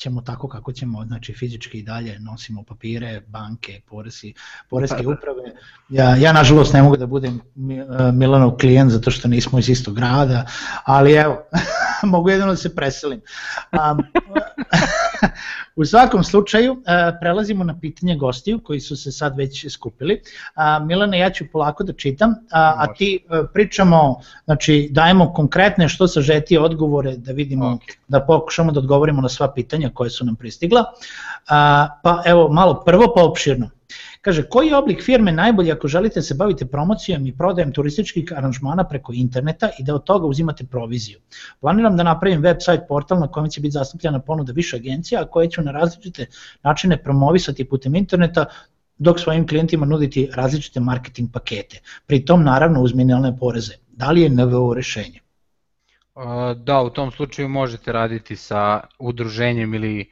[0.02, 4.34] ćemo tako kako ćemo, znači fizički i dalje nosimo papire, banke, poresi,
[4.70, 5.10] poreske pa da.
[5.10, 5.54] uprave.
[5.90, 9.96] Ja, ja nažalost ne mogu da budem e, Milanov klijent zato što nismo iz istog
[9.96, 10.46] grada,
[10.86, 11.38] ali evo,
[12.14, 13.22] mogu jedino da se preselim.
[13.72, 14.04] Um,
[15.76, 16.80] u svakom slučaju, uh,
[17.20, 20.22] prelazimo na pitanje gostiju koji su se sad već skupili.
[20.86, 26.08] Milane, ja ću polako da čitam, a, a ti uh, pričamo, znači dajemo konkretne što
[26.08, 27.96] sažetije odgovore da vidimo, okay.
[28.08, 30.84] da pokušamo da odgovorimo na sva pitanja koje su nam pristigla.
[32.04, 33.70] Pa evo, malo prvo pa opširno.
[34.22, 38.34] Kaže, koji je oblik firme najbolji ako želite da se bavite promocijom i prodajem turističkih
[38.38, 41.20] aranžmana preko interneta i da od toga uzimate proviziju?
[41.60, 45.50] Planiram da napravim website portal na kojem će biti zastupljena ponuda više agencija, a koje
[45.50, 46.26] ću na različite
[46.64, 48.46] načine promovisati putem interneta,
[48.98, 51.80] dok svojim klijentima nuditi različite marketing pakete.
[52.08, 53.74] Pri tom naravno uz minimalne poreze.
[53.90, 55.20] Da li je NVO rešenje?
[56.56, 60.10] Da, u tom slučaju možete raditi sa udruženjem ili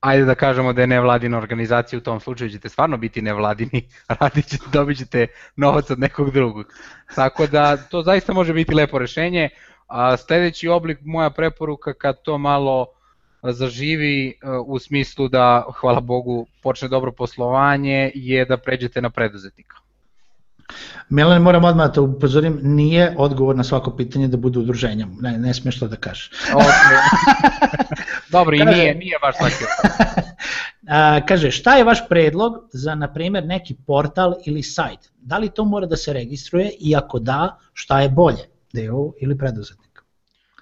[0.00, 3.88] ajde da kažemo da je nevladina organizacija, u tom slučaju ćete stvarno biti nevladini,
[4.20, 5.26] radit ćete, dobit ćete
[5.56, 6.66] novac od nekog drugog.
[7.14, 9.48] Tako da to zaista može biti lepo rešenje.
[9.86, 12.86] A sledeći oblik, moja preporuka kad to malo
[13.42, 14.34] zaživi
[14.66, 19.76] u smislu da, hvala Bogu, počne dobro poslovanje, je da pređete na preduzetnika.
[21.08, 25.38] Milan, moram odmah da te upozorim, nije odgovor na svako pitanje da bude udruženjem, ne,
[25.38, 26.30] ne smiješ to da kažeš.
[28.36, 29.64] Dobro, i nije, nije baš svaki
[31.28, 35.10] Kaže, šta je vaš predlog za, na primjer, neki portal ili sajt?
[35.16, 39.38] Da li to mora da se registruje i ako da, šta je bolje, deo ili
[39.38, 40.02] preduzetnik?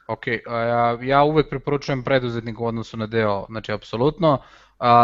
[0.08, 4.38] Ok, ja, ja uvek preporučujem preduzetnik u odnosu na deo, znači apsolutno.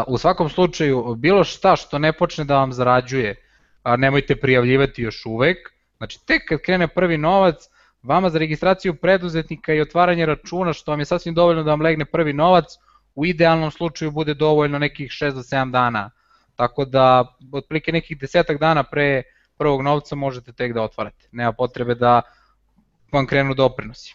[0.07, 3.37] U svakom slučaju, bilo šta što ne počne da vam zarađuje,
[3.83, 5.59] a nemojte prijavljivati još uvek.
[5.97, 7.57] Znači, tek kad krene prvi novac,
[8.03, 12.05] vama za registraciju preduzetnika i otvaranje računa, što vam je sasvim dovoljno da vam legne
[12.05, 12.65] prvi novac,
[13.15, 16.11] u idealnom slučaju bude dovoljno nekih 6 do 7 dana.
[16.57, 19.23] Tako da, otprilike nekih desetak dana pre
[19.59, 21.29] prvog novca možete tek da otvarate.
[21.33, 22.23] Nema potrebe da
[23.13, 24.15] vam krenu doprinosi.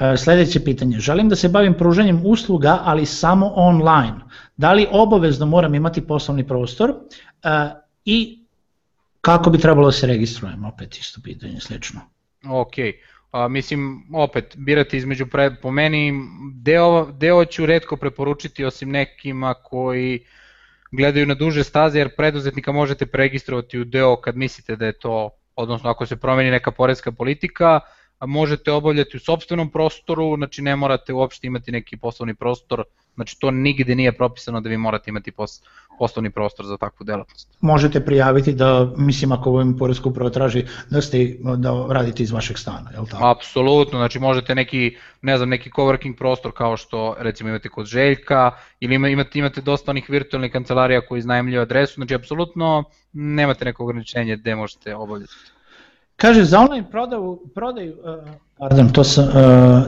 [0.00, 0.98] E, sledeće pitanje.
[0.98, 4.20] Želim da se bavim pružanjem usluga, ali samo online.
[4.56, 6.90] Da li obavezno moram imati poslovni prostor?
[6.90, 7.50] E,
[8.04, 8.37] I
[9.20, 12.00] Kako bi trebalo da se registrujem, opet isto pitanje, slično.
[12.48, 12.74] Ok,
[13.30, 16.12] a, mislim, opet, birati između, pre, po meni,
[16.54, 20.24] deo, deo ću redko preporučiti osim nekima koji
[20.92, 25.30] gledaju na duže staze, jer preduzetnika možete preregistrovati u deo kad mislite da je to,
[25.56, 27.80] odnosno ako se promeni neka poredska politika,
[28.26, 33.50] možete obavljati u sobstvenom prostoru, znači ne morate uopšte imati neki poslovni prostor, znači to
[33.50, 35.62] nigde nije propisano da vi morate imati pos,
[35.98, 37.48] poslovni prostor za takvu delatnost.
[37.60, 42.58] Možete prijaviti da, mislim ako vam Poreska uprava traži da, ste, da radite iz vašeg
[42.58, 43.26] stana, je li tako?
[43.26, 48.50] Apsolutno, znači možete neki, ne znam, neki coworking prostor kao što recimo imate kod Željka
[48.80, 54.36] ili imate, imate dosta onih virtualnih kancelarija koji iznajemljuju adresu, znači apsolutno nemate neko ograničenje
[54.36, 55.34] gde možete obavljati.
[56.18, 59.34] Kaže, za online prodaju, prodaju uh, pardon, to sam, uh,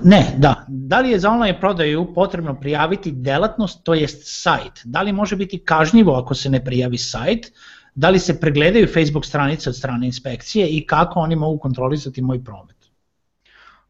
[0.05, 4.81] ne, da, da li je za online prodaju potrebno prijaviti delatnost, to jest sajt?
[4.85, 7.53] Da li može biti kažnjivo ako se ne prijavi sajt?
[7.95, 12.45] Da li se pregledaju Facebook stranice od strane inspekcije i kako oni mogu kontrolisati moj
[12.45, 12.77] promet?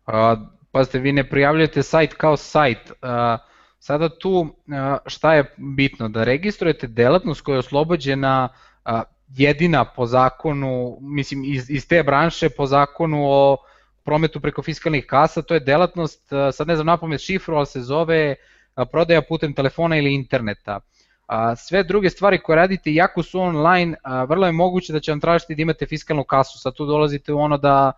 [0.06, 0.14] Uh,
[0.70, 2.90] pazite, vi ne prijavljate sajt kao sajt.
[2.90, 3.40] Uh,
[3.78, 4.48] sada tu uh,
[5.06, 6.08] šta je bitno?
[6.08, 8.48] Da registrujete delatnost koja je oslobođena
[8.84, 9.00] uh,
[9.36, 13.56] jedina po zakonu, mislim iz, iz te branše po zakonu o
[14.04, 18.34] prometu preko fiskalnih kasa, to je delatnost, sad ne znam napomet šifru, ali se zove
[18.92, 20.80] prodaja putem telefona ili interneta.
[21.56, 23.96] Sve druge stvari koje radite, jako su online,
[24.28, 27.38] vrlo je moguće da će vam tražiti da imate fiskalnu kasu, sad tu dolazite u
[27.38, 27.92] ono da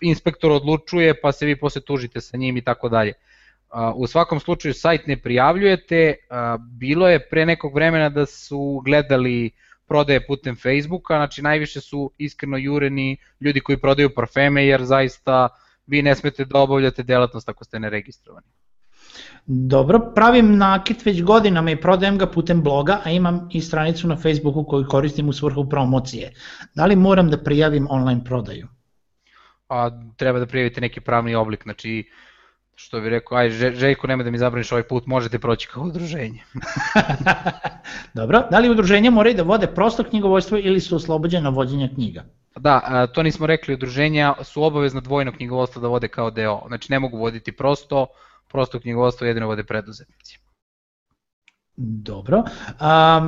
[0.00, 3.12] inspektor odlučuje pa se vi posle tužite sa njim i tako dalje.
[3.94, 6.14] U svakom slučaju sajt ne prijavljujete,
[6.78, 9.50] bilo je pre nekog vremena da su gledali
[9.88, 15.48] prodaje putem Facebooka, znači najviše su iskreno jureni ljudi koji prodaju parfeme jer zaista
[15.86, 18.46] vi ne smete da obavljate delatnost ako ste neregistrovani.
[19.46, 24.16] Dobro, pravim nakit već godinama i prodajem ga putem bloga, a imam i stranicu na
[24.16, 26.32] Facebooku koju koristim u svrhu promocije.
[26.74, 28.68] Da li moram da prijavim online prodaju?
[29.68, 32.10] A, treba da prijavite neki pravni oblik, znači
[32.78, 36.42] što bi rekao, aj Željko nema da mi zabraniš ovaj put, možete proći kao udruženje.
[38.14, 42.24] Dobro, da li udruženje moraju da vode prosto knjigovodstvo ili su oslobođena vođenja knjiga?
[42.56, 46.98] Da, to nismo rekli, udruženja su obavezna dvojno knjigovodstvo da vode kao deo, znači ne
[46.98, 48.06] mogu voditi prosto,
[48.48, 50.38] prosto knjigovodstvo jedino vode preduzetnici.
[51.76, 52.44] Dobro.
[52.80, 53.20] A,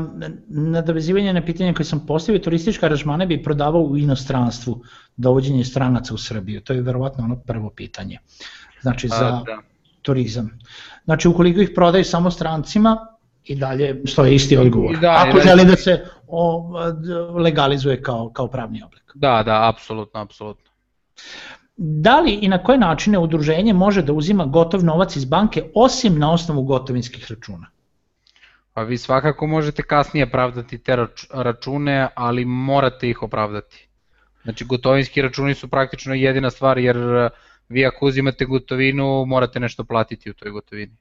[0.49, 4.83] nadovezivanje na pitanje koje sam postavio, turistička aranžmane bi prodavao u inostranstvu
[5.17, 6.61] dovođenje stranaca u Srbiju.
[6.61, 8.19] To je verovatno ono prvo pitanje
[8.81, 9.59] znači za A, da.
[10.03, 10.59] turizam.
[11.05, 12.97] Znači ukoliko ih prodaju samo strancima,
[13.49, 14.95] i dalje stoje isti odgovor.
[14.95, 16.72] I da, Ako želi da se o,
[17.39, 19.12] legalizuje kao, kao pravni oblik.
[19.14, 20.70] Da, da, apsolutno, apsolutno.
[21.76, 26.18] Da li i na koje načine udruženje može da uzima gotov novac iz banke osim
[26.18, 27.66] na osnovu gotovinskih računa?
[28.72, 30.97] Pa vi svakako možete kasnije pravdati te
[31.33, 33.89] račune, ali morate ih opravdati.
[34.43, 36.97] Znači gotovinski računi su praktično jedina stvar jer
[37.69, 40.97] vi ako uzimate gotovinu morate nešto platiti u toj gotovini.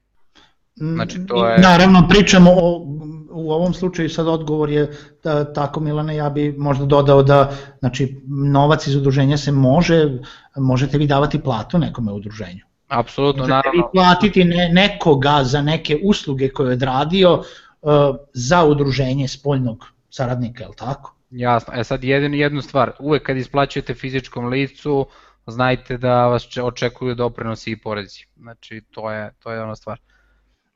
[0.76, 1.60] Znači to je...
[1.60, 2.86] Naravno pričamo o,
[3.32, 4.92] u ovom slučaju sad odgovor je
[5.24, 10.20] da, tako Milane ja bi možda dodao da znači novac iz udruženja se može,
[10.56, 12.66] možete vi davati platu nekome u udruženju.
[12.88, 13.82] Apsolutno, možete naravno.
[13.82, 17.92] vi platiti ne, nekoga za neke usluge koje je odradio uh,
[18.34, 21.14] za udruženje spoljnog saradnika, je li tako?
[21.30, 25.06] Jasno, e sad jednu, jednu stvar, uvek kad isplaćujete fizičkom licu,
[25.52, 28.26] znajte da vas očekuju doprinosi i porezi.
[28.36, 30.00] Znači, to je, to je ona stvar.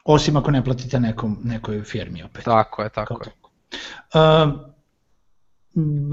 [0.03, 2.43] Osim ako ne platite nekom, nekoj firmi opet.
[2.43, 3.31] Tako je, tako Kao je.
[4.13, 4.53] Uh,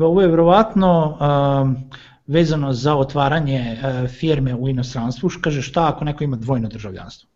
[0.03, 1.69] ovo je verovatno uh,
[2.27, 7.29] vezano za otvaranje uh, firme u inostranstvu, kaže šta ako neko ima dvojno državljanstvo?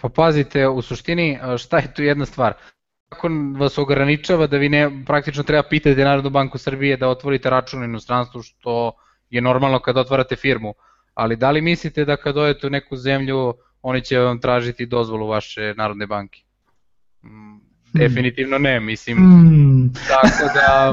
[0.00, 2.54] Pa pazite, u suštini šta je tu jedna stvar?
[3.10, 7.82] Zakon vas ograničava da vi ne, praktično treba pitati Narodnu banku Srbije da otvorite račun
[7.82, 8.92] u inostranstvu, što
[9.36, 10.74] je normalno kad otvarate firmu,
[11.14, 15.28] ali da li mislite da kad dojete u neku zemlju oni će vam tražiti dozvolu
[15.28, 16.42] vaše Narodne banke?
[17.22, 17.60] Mm, hmm.
[17.92, 19.92] Definitivno ne, mislim, hmm.
[20.08, 20.92] tako da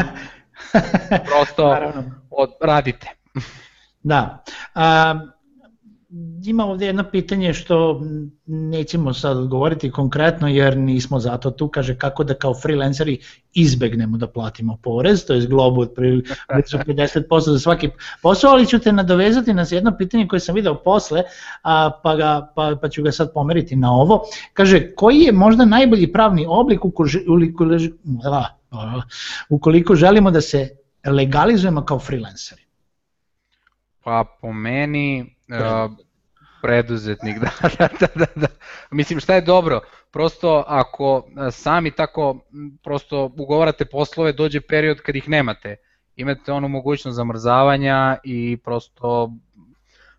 [1.30, 1.78] prosto
[2.30, 3.08] od, radite.
[4.04, 4.44] Da.
[4.76, 5.16] A,
[6.46, 8.02] ima ovdje jedno pitanje što
[8.46, 13.20] nećemo sad odgovoriti konkretno jer nismo zato tu, kaže kako da kao freelanceri
[13.54, 17.90] izbegnemo da platimo porez, to je globu od blizu 50% za svaki
[18.22, 21.24] posao, ali ću te nadovezati na jedno pitanje koje sam video posle,
[21.64, 24.22] a, pa, ga, pa, pa ću ga sad pomeriti na ovo.
[24.54, 27.66] Kaže, koji je možda najbolji pravni oblik ukoliko,
[29.50, 30.70] ukoliko želimo da se
[31.06, 32.62] legalizujemo kao freelanceri?
[34.04, 35.92] Pa po meni uh,
[36.62, 38.48] preduzetnik, da, da, da, da, da.
[38.92, 39.82] Mislim šta je dobro,
[40.12, 42.40] prosto ako sami tako
[42.84, 45.76] prosto ugovarate poslove, dođe period kad ih nemate.
[46.16, 49.32] Imate onu mogućnost zamrzavanja i prosto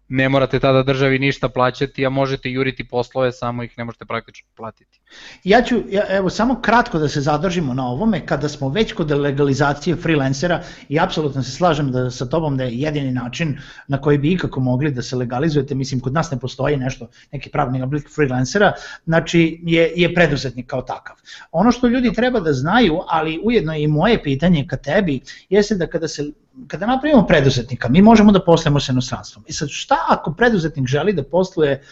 [0.08, 4.48] ne morate tada državi ništa plaćati, a možete juriti poslove, samo ih ne možete praktično
[4.56, 5.00] platiti.
[5.44, 9.10] Ja ću, ja, evo, samo kratko da se zadržimo na ovome, kada smo već kod
[9.10, 13.58] legalizacije freelancera i apsolutno se slažem da sa tobom da je jedini način
[13.88, 17.50] na koji bi ikako mogli da se legalizujete, mislim kod nas ne postoji nešto, neki
[17.50, 18.72] pravni oblik freelancera,
[19.04, 21.16] znači je, je preduzetnik kao takav.
[21.52, 25.74] Ono što ljudi treba da znaju, ali ujedno je i moje pitanje ka tebi, jeste
[25.74, 26.30] da kada se
[26.66, 29.44] kada napravimo preduzetnika, mi možemo da poslujemo s inostranstvom.
[29.48, 31.82] I sad šta ako preduzetnik želi da posluje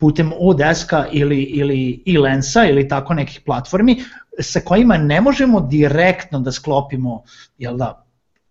[0.00, 4.02] putem Odeska ili, ili e-lensa ili tako nekih platformi
[4.40, 7.22] sa kojima ne možemo direktno da sklopimo
[7.58, 8.06] jel da,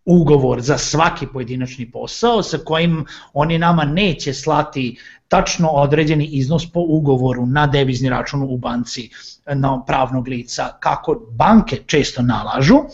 [0.05, 6.79] ugovor za svaki pojedinačni posao sa kojim oni nama neće slati tačno određeni iznos po
[6.79, 9.09] ugovoru na devizni račun u banci
[9.45, 12.87] na pravnog lica kako banke često nalažu uh,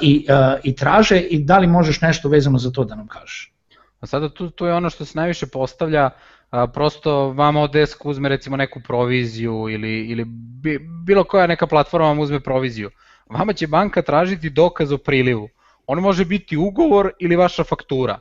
[0.00, 3.52] i, uh, i traže i da li možeš nešto vezano za to da nam kažeš?
[4.00, 6.10] A sada tu, tu je ono što se najviše postavlja,
[6.54, 12.06] a, prosto vama Odesk uzme recimo neku proviziju ili, ili bi, bilo koja neka platforma
[12.06, 12.90] vam uzme proviziju.
[13.30, 15.48] Vama će banka tražiti dokaz o prilivu.
[15.86, 18.18] On može biti ugovor ili vaša faktura.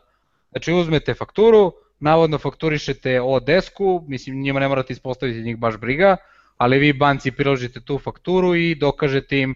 [0.51, 6.17] Znači uzmete fakturu, navodno fakturišete Odesku, mislim njima ne morate ispostaviti njih baš briga,
[6.57, 9.55] ali vi banci priložite tu fakturu i dokažete im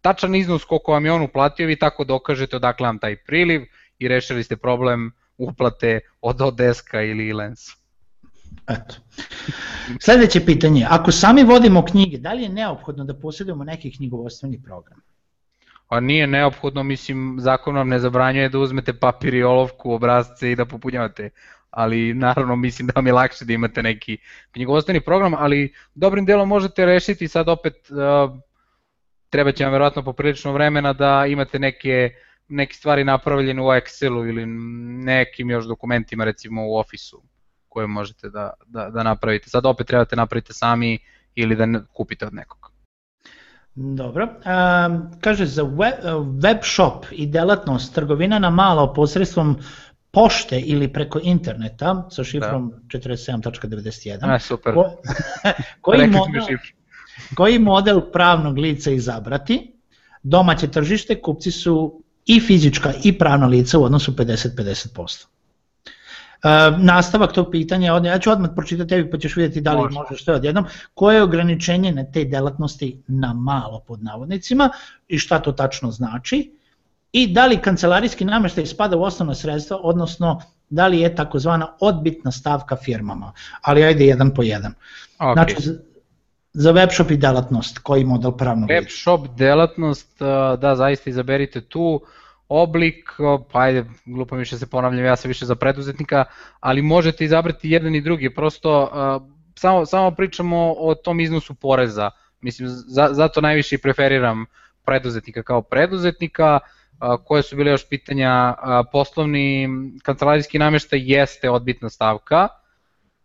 [0.00, 3.62] tačan iznos koliko vam je on uplatio, vi tako dokažete odakle vam taj priliv
[3.98, 7.83] i rešili ste problem uplate od Odeska ili Lens.
[8.68, 8.94] Eto.
[10.00, 15.00] Sledeće pitanje, ako sami vodimo knjige, da li je neophodno da posjedujemo neki knjigovodstveni program?
[15.88, 20.56] A nije neophodno, mislim, zakon vam ne zabranjuje da uzmete papir i olovku, obrazce i
[20.56, 21.30] da popunjavate,
[21.70, 24.18] ali naravno mislim da vam je lakše da imate neki
[24.52, 28.38] knjigovodstveni program, ali dobrim delom možete rešiti sad opet, uh,
[29.30, 32.10] treba će vam verovatno poprilično vremena da imate neke
[32.48, 34.46] neke stvari napravljene u Excelu ili
[35.04, 37.22] nekim još dokumentima recimo u Officeu
[37.74, 39.50] koje možete da, da, da napravite.
[39.50, 40.98] Sad opet trebate napravite sami
[41.34, 42.70] ili da kupite od nekog.
[43.74, 44.24] Dobro.
[44.24, 45.94] Um, kaže, za web,
[46.42, 49.56] web shop i delatnost trgovina na malo posredstvom
[50.10, 52.98] pošte ili preko interneta sa šifrom da.
[52.98, 54.34] 47.91.
[54.34, 54.74] A, super.
[54.74, 54.84] Ko,
[55.86, 56.42] koji, model,
[57.34, 59.72] koji model pravnog lica izabrati?
[60.22, 65.26] Domaće tržište, kupci su i fizička i pravna lica u odnosu 50-50%.
[66.44, 70.00] Uh, nastavak tog pitanja, ja ću odmah pročitati tebi pa ćeš vidjeti da li Možda.
[70.00, 70.64] možeš sve odjednom,
[70.94, 74.70] koje je ograničenje na te delatnosti na malo pod navodnicima
[75.08, 76.50] i šta to tačno znači
[77.12, 80.40] i da li kancelarijski nameštaj spada u osnovna sredstva, odnosno
[80.70, 84.74] da li je takozvana odbitna stavka firmama, ali ajde jedan po jedan.
[85.18, 85.32] Okay.
[85.32, 85.56] Znači,
[86.52, 90.18] za web shop i delatnost, koji model pravnog Web shop delatnost,
[90.58, 92.00] da zaista izaberite tu,
[92.48, 93.10] oblik,
[93.52, 96.24] pa ajde, glupo mi što se ponavljam, ja sam više za preduzetnika,
[96.60, 102.10] ali možete izabrati jedan i drugi, prosto uh, samo, samo pričamo o tom iznosu poreza,
[102.40, 104.46] mislim, za, zato najviše preferiram
[104.84, 109.68] preduzetnika kao preduzetnika, uh, koje su bile još pitanja, uh, poslovni
[110.02, 112.48] kancelarijski nameštaj jeste odbitna stavka,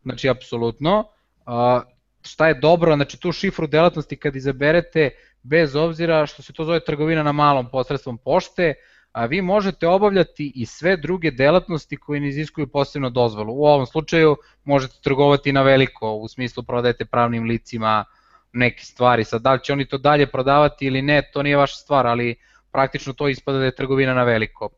[0.03, 1.81] znači apsolutno, uh,
[2.21, 5.09] šta je dobro, znači tu šifru delatnosti kad izaberete,
[5.43, 8.73] bez obzira što se to zove trgovina na malom posredstvom pošte,
[9.11, 13.53] a vi možete obavljati i sve druge delatnosti koje ne iziskuju posebno dozvolu.
[13.53, 18.05] U ovom slučaju možete trgovati na veliko, u smislu prodajete pravnim licima
[18.53, 19.23] neke stvari.
[19.23, 22.35] Sad, da li će oni to dalje prodavati ili ne, to nije vaša stvar, ali
[22.71, 24.69] praktično to ispada da je trgovina na veliko.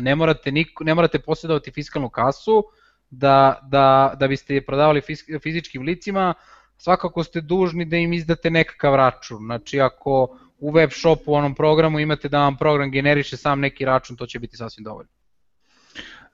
[0.00, 2.64] Ne morate, niko, ne morate posjedovati fiskalnu kasu
[3.10, 5.02] da, da, da biste je prodavali
[5.42, 6.34] fizičkim licima,
[6.78, 9.38] svakako ste dužni da im izdate nekakav račun.
[9.44, 13.84] Znači, ako u web shopu u onom programu imate da vam program generiše sam neki
[13.84, 15.10] račun, to će biti sasvim dovoljno.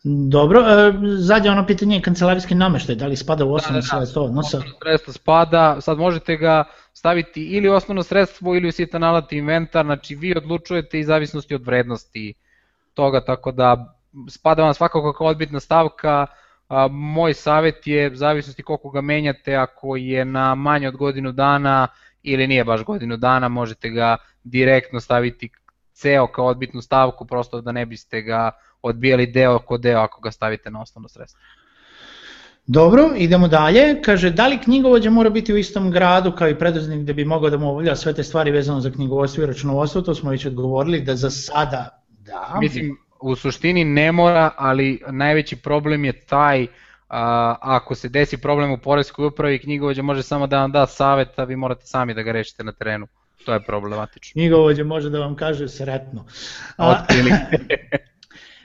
[0.05, 3.93] Dobro, e, zadnje ono pitanje je kancelarijski nameštaj, da li spada u osnovno da, da,
[3.93, 4.01] da.
[4.01, 4.57] sredstvo odnosa?
[4.57, 6.65] Osnovno sredstvo spada, sad možete ga
[6.95, 11.55] staviti ili u osnovno sredstvo ili u sitan alat inventar, znači vi odlučujete i zavisnosti
[11.55, 12.35] od vrednosti
[12.95, 13.95] toga, tako da
[14.29, 16.27] spada vam svakako kao odbitna stavka,
[16.69, 21.89] a, moj savet je, zavisnosti koliko ga menjate, ako je na manje od godinu dana,
[22.23, 25.51] ili nije baš godinu dana, možete ga direktno staviti
[25.93, 28.51] ceo kao odbitnu stavku, prosto da ne biste ga
[28.83, 31.41] odbijali deo ko deo ako ga stavite na osnovno sredstvo.
[32.67, 34.03] Dobro, idemo dalje.
[34.03, 37.51] Kaže, da li knjigovođa mora biti u istom gradu kao i preduzetnik da bi mogao
[37.51, 41.01] da mu obavlja sve te stvari vezano za knjigovodstvo i računovodstvo, to smo već odgovorili
[41.01, 42.59] da za sada da.
[42.61, 46.67] Mislim, u suštini ne mora, ali najveći problem je taj
[47.11, 51.39] a, ako se desi problem u poreskoj upravi, knjigovođa može samo da vam da savet,
[51.39, 53.07] a vi morate sami da ga rešite na terenu.
[53.45, 54.33] To je problematično.
[54.33, 56.25] Knjigovođa može da vam kaže sretno.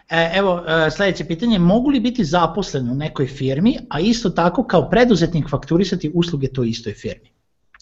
[0.09, 4.63] E, evo, e, sledeće pitanje, mogu li biti zaposlen u nekoj firmi, a isto tako
[4.63, 7.29] kao preduzetnik fakturisati usluge toj istoj firmi?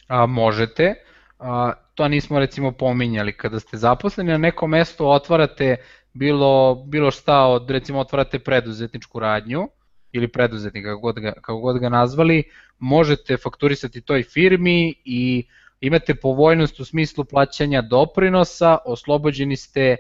[0.07, 0.93] A, možete,
[1.39, 5.75] a, to nismo recimo pominjali, kada ste zaposleni na nekom mestu otvarate
[6.13, 9.67] bilo, bilo šta od, recimo otvarate preduzetničku radnju,
[10.13, 12.43] ili preduzetnika, kako god, ga, kako god ga nazvali,
[12.79, 15.45] možete fakturisati toj firmi i
[15.81, 19.95] imate povoljnost u smislu plaćanja doprinosa, oslobođeni ste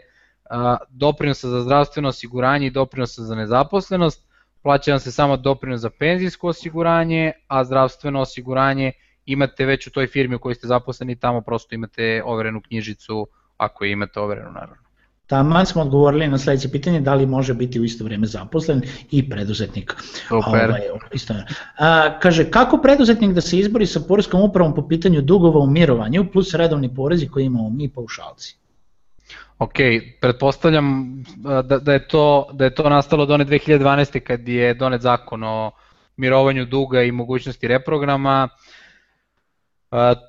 [0.49, 4.33] a, doprinosa za zdravstveno osiguranje i doprinosa za nezaposlenost,
[4.63, 8.91] plaća vam se samo doprinos za penzijsko osiguranje, a zdravstveno osiguranje
[9.25, 13.85] imate već u toj firmi u kojoj ste zaposleni, tamo prosto imate overenu knjižicu, ako
[13.85, 14.82] imate overenu naravno.
[15.27, 19.29] Taman smo odgovorili na sledeće pitanje da li može biti u isto vreme zaposlen i
[19.29, 19.95] preduzetnik.
[20.27, 20.69] Super.
[20.69, 20.81] Ovaj,
[21.13, 21.33] isto.
[21.77, 26.25] A, kaže, kako preduzetnik da se izbori sa poreskom upravom po pitanju dugova u mirovanju
[26.31, 28.57] plus redovni porezi koji imamo mi paušalci?
[29.59, 29.73] Ok,
[30.21, 34.19] pretpostavljam da, da, je to, da je to nastalo do one 2012.
[34.19, 35.71] kad je donet zakon o
[36.17, 38.49] mirovanju duga i mogućnosti reprograma.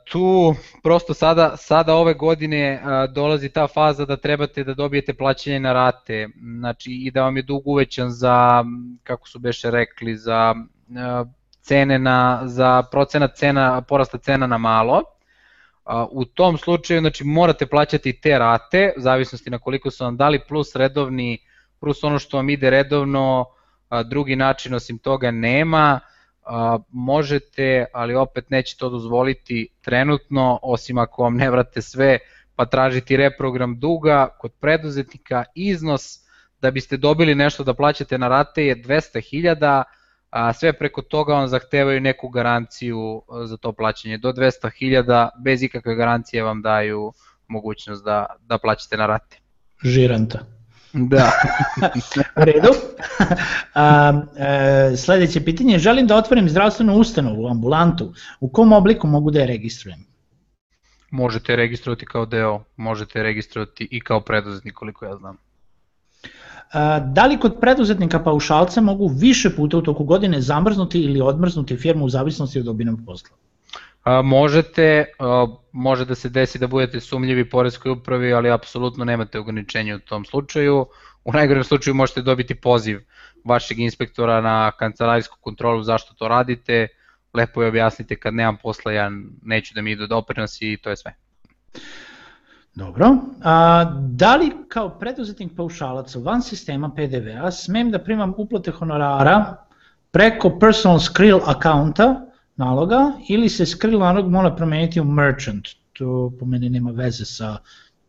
[0.05, 5.73] Tu prosto sada, sada ove godine dolazi ta faza da trebate da dobijete plaćanje na
[5.73, 8.65] rate, znači i da vam je dug uvećan za,
[9.03, 10.55] kako su beše rekli, za
[11.61, 15.03] cene na, za procenat cena, porasta cena na malo.
[16.11, 20.41] U tom slučaju znači, morate plaćati te rate, u zavisnosti na koliko su vam dali,
[20.49, 21.39] plus redovni,
[21.81, 23.45] plus ono što vam ide redovno,
[24.05, 26.01] drugi način osim toga nema
[26.47, 32.19] a, možete, ali opet neće to dozvoliti trenutno, osim ako vam ne vrate sve,
[32.57, 36.25] pa tražiti reprogram duga kod preduzetnika, iznos
[36.61, 39.83] da biste dobili nešto da plaćate na rate je 200.000,
[40.31, 44.19] a sve preko toga vam zahtevaju neku garanciju za to plaćanje.
[44.19, 47.13] Do 200.000 bez ikakve garancije vam daju
[47.49, 49.39] mogućnost da, da plaćate na rate.
[49.85, 50.39] Žiranta.
[50.95, 51.31] Da.
[52.41, 52.69] U redu.
[53.75, 58.13] A, e, sledeće pitanje, želim da otvorim zdravstvenu ustanovu, ambulantu.
[58.41, 60.07] U kom obliku mogu da je registrujem?
[61.11, 65.37] Možete registrovati kao deo, možete registrovati i kao preduzetnik koliko ja znam.
[66.73, 71.77] A, da li kod preduzetnika paušalca mogu više puta u toku godine zamrznuti ili odmrznuti
[71.77, 73.37] firmu u zavisnosti od obinog posla?
[74.05, 79.39] A, možete, a, može da se desi da budete sumljivi poreskoj upravi, ali apsolutno nemate
[79.39, 80.87] ograničenja u tom slučaju.
[81.25, 83.01] U najgorem slučaju možete dobiti poziv
[83.45, 86.89] vašeg inspektora na kancelarijsku kontrolu zašto to radite,
[87.35, 89.11] lepo je objasnite kad nemam posla, ja
[89.43, 91.15] neću da mi idu doprinosi i to je sve.
[92.75, 93.17] Dobro.
[93.43, 99.57] A, da li kao preduzetnik paušalac van sistema PDV-a smem da primam uplate honorara
[100.11, 102.27] preko personal skrill akaunta
[102.57, 105.69] naloga ili se skrill nalog mora promeniti u merchant.
[105.93, 107.57] To po meni nema veze sa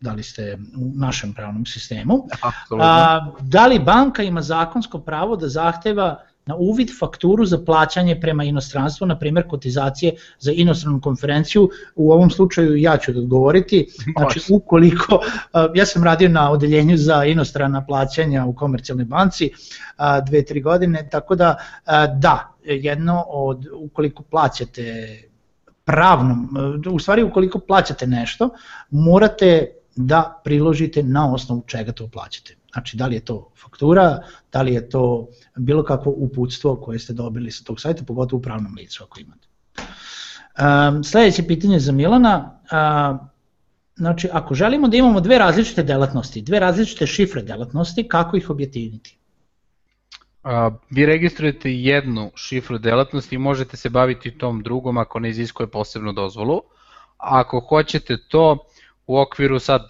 [0.01, 2.27] da li ste u našem pravnom sistemu.
[2.81, 8.43] A, da li banka ima zakonsko pravo da zahteva na uvid fakturu za plaćanje prema
[8.43, 13.87] inostranstvu, na primjer kotizacije za inostranu konferenciju, u ovom slučaju ja ću da odgovoriti,
[14.17, 15.19] znači ukoliko,
[15.75, 19.51] ja sam radio na odeljenju za inostrana plaćanja u komercijalnoj banci
[20.27, 21.55] dve, tri godine, tako da
[22.17, 25.17] da, jedno od, ukoliko plaćate
[25.83, 26.49] pravnom,
[26.91, 28.49] u stvari ukoliko plaćate nešto,
[28.89, 32.55] morate da priložite na osnovu čega to plaćate.
[32.75, 34.19] Znači, da li je to faktura,
[34.51, 38.41] da li je to bilo kakvo uputstvo koje ste dobili sa tog sajta, pogotovo u
[38.41, 39.47] pravnom licu ako imate.
[40.59, 42.59] Um, sledeće pitanje za Milana.
[42.63, 43.27] Uh,
[43.95, 49.17] znači, ako želimo da imamo dve različite delatnosti, dve različite šifre delatnosti, kako ih objetiniti?
[50.43, 55.67] A, vi registrujete jednu šifru delatnosti i možete se baviti tom drugom ako ne iziskuje
[55.67, 56.61] posebnu dozvolu.
[57.17, 58.57] Ako hoćete to
[59.07, 59.81] u okviru sad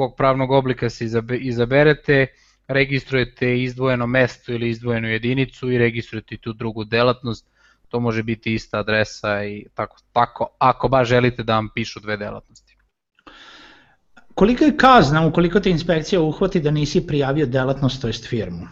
[0.00, 1.04] kog pravnog oblika se
[1.40, 2.26] izaberete,
[2.68, 7.46] registrujete izdvojeno mesto ili izdvojenu jedinicu i registrujete tu drugu delatnost,
[7.88, 12.16] to može biti ista adresa i tako, tako ako baš želite da vam pišu dve
[12.16, 12.76] delatnosti.
[14.34, 18.68] Koliko je kazna ukoliko te inspekcija uhvati da nisi prijavio delatnost, to jest firmu?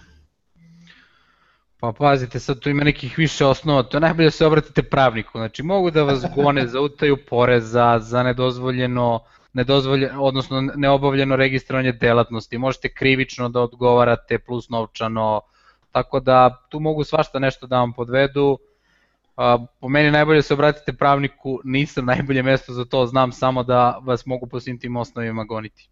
[1.80, 5.38] Pa pazite, sad tu ima nekih više osnova, to je najbolje da se obratite pravniku,
[5.38, 11.92] znači mogu da vas gone za utaju poreza, za nedozvoljeno uh, nedozvoljeno, odnosno neobavljeno registrovanje
[11.92, 15.40] delatnosti, možete krivično da odgovarate plus novčano,
[15.92, 18.58] tako da tu mogu svašta nešto da vam podvedu,
[19.80, 24.26] po meni najbolje se obratite pravniku, nisam najbolje mesto za to, znam samo da vas
[24.26, 25.88] mogu po svim tim osnovima goniti.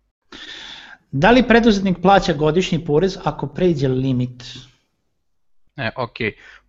[1.11, 4.43] Da li preduzetnik plaća godišnji porez ako pređe limit?
[5.77, 6.17] E, ok,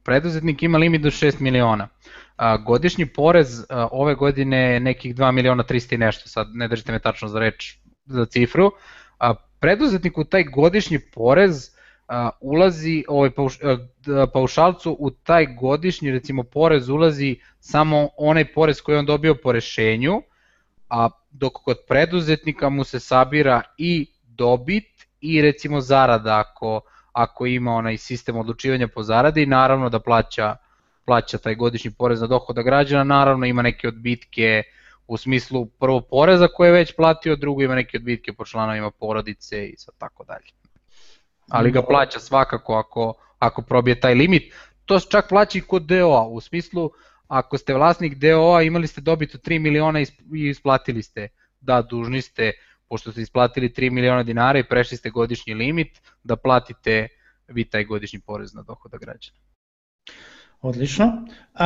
[0.03, 1.87] preduzetnik ima limit do 6 miliona.
[2.37, 6.67] A, godišnji porez a, ove godine je nekih 2 miliona 300 i nešto, sad ne
[6.67, 8.71] držite me tačno za reč, za cifru.
[9.19, 11.77] A, preduzetniku taj godišnji porez
[12.41, 13.59] ulazi ovaj pauš,
[14.33, 20.21] paušalcu u taj godišnji recimo porez ulazi samo onaj porez koji on dobio po rešenju,
[20.89, 26.81] a dok kod preduzetnika mu se sabira i dobit i recimo zarada ako,
[27.11, 30.55] ako ima onaj sistem odlučivanja po zaradi i naravno da plaća,
[31.07, 34.63] plaća taj godišnji porez na dohoda građana, naravno ima neke odbitke
[35.07, 39.65] u smislu prvo poreza koje je već platio, drugo ima neke odbitke po članovima porodice
[39.67, 40.51] i sad tako dalje.
[41.49, 44.53] Ali ga plaća svakako ako, ako probije taj limit.
[44.85, 46.91] To čak plaća i kod DO-a, u smislu
[47.27, 50.05] ako ste vlasnik DO-a imali ste dobit od 3 miliona i
[50.49, 51.27] isplatili ste,
[51.61, 52.51] da dužni ste,
[52.89, 57.07] pošto ste isplatili 3 miliona dinara i prešli ste godišnji limit, da platite
[57.47, 59.39] vi taj godišnji porez na dohoda građana.
[60.61, 61.05] Odlično.
[61.05, 61.61] Uh,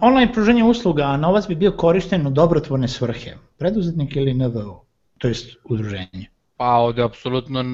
[0.00, 4.84] online pruženje usluga, a novac bi bio korišten u dobrotvorne svrhe, preduzetnik ili NVO,
[5.18, 6.30] to jest udruženje?
[6.56, 7.64] Pa ovde apsolutno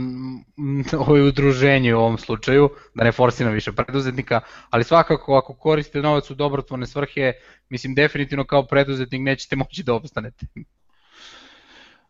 [1.07, 4.41] ovo je udruženje u ovom slučaju, da ne forsiram više preduzetnika,
[4.71, 7.33] ali svakako ako koriste novac u dobrotvorne svrhe,
[7.69, 10.47] mislim definitivno kao preduzetnik nećete moći da obstanete.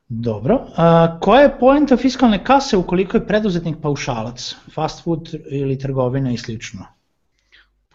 [0.08, 0.66] Dobro.
[0.76, 6.36] A, koja je poenta fiskalne kase ukoliko je preduzetnik paušalac, fast food ili trgovina i
[6.36, 6.95] slično?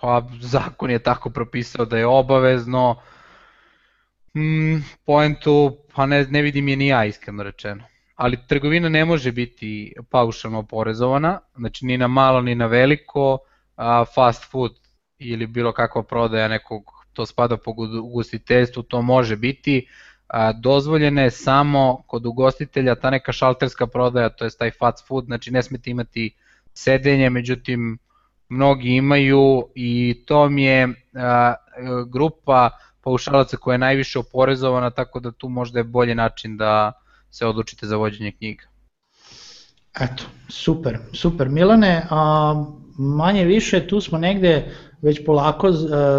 [0.02, 2.96] Pa zakon je tako propisao da je obavezno.
[4.34, 7.92] Hmm, poentu, pa ne, ne vidim je ni ja iskreno rečeno
[8.22, 13.38] ali trgovina ne može biti paušalno oporezovana, znači ni na malo ni na veliko,
[13.76, 14.72] a fast food
[15.20, 16.84] ili bilo kakva prodaja nekog,
[17.14, 17.74] to spada po
[18.04, 19.88] ugostiteljstvu, to može biti,
[20.28, 25.26] a, dozvoljene je samo kod ugostitelja ta neka šalterska prodaja, to je taj fast food,
[25.26, 26.36] znači ne smete imati
[26.74, 27.98] sedenje, međutim
[28.52, 31.54] mnogi imaju i to mi je a,
[32.08, 32.70] grupa
[33.02, 37.02] paušalaca koja je najviše oporezovana, tako da tu možda je bolji način da,
[37.32, 38.64] se odlučite za vođenje knjiga.
[40.00, 42.66] Eto, super, super Milane, a,
[42.98, 44.72] manje više tu smo negde
[45.02, 45.72] već polako e,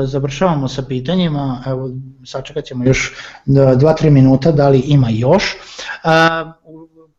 [0.07, 1.91] završavamo sa pitanjima, evo
[2.27, 3.15] sačekat ćemo još
[3.47, 5.57] 2-3 minuta da li ima još.
[6.05, 6.53] A,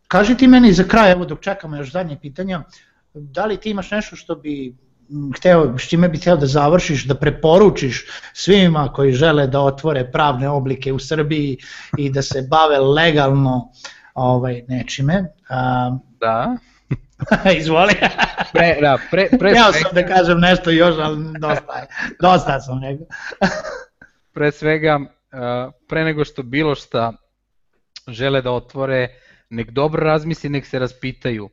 [0.07, 2.63] kaži ti meni za kraj, evo dok čekamo još zadnje pitanja,
[3.13, 4.75] da li ti imaš nešto što bi
[5.37, 10.49] hteo, s čime bi hteo da završiš, da preporučiš svima koji žele da otvore pravne
[10.49, 11.57] oblike u Srbiji
[11.97, 13.71] i da se bave legalno
[14.13, 15.17] ovaj, nečime.
[15.19, 16.57] Um, da.
[17.59, 17.93] Izvoli.
[18.53, 21.87] pre, da, pre, pre Hteo sam da kažem nešto još, ali dosta, je,
[22.21, 23.05] dosta sam nego.
[24.33, 24.99] pre svega,
[25.87, 27.13] pre nego što bilo šta
[28.07, 29.07] žele da otvore,
[29.49, 31.49] nek dobro razmisli, nek se raspitaju,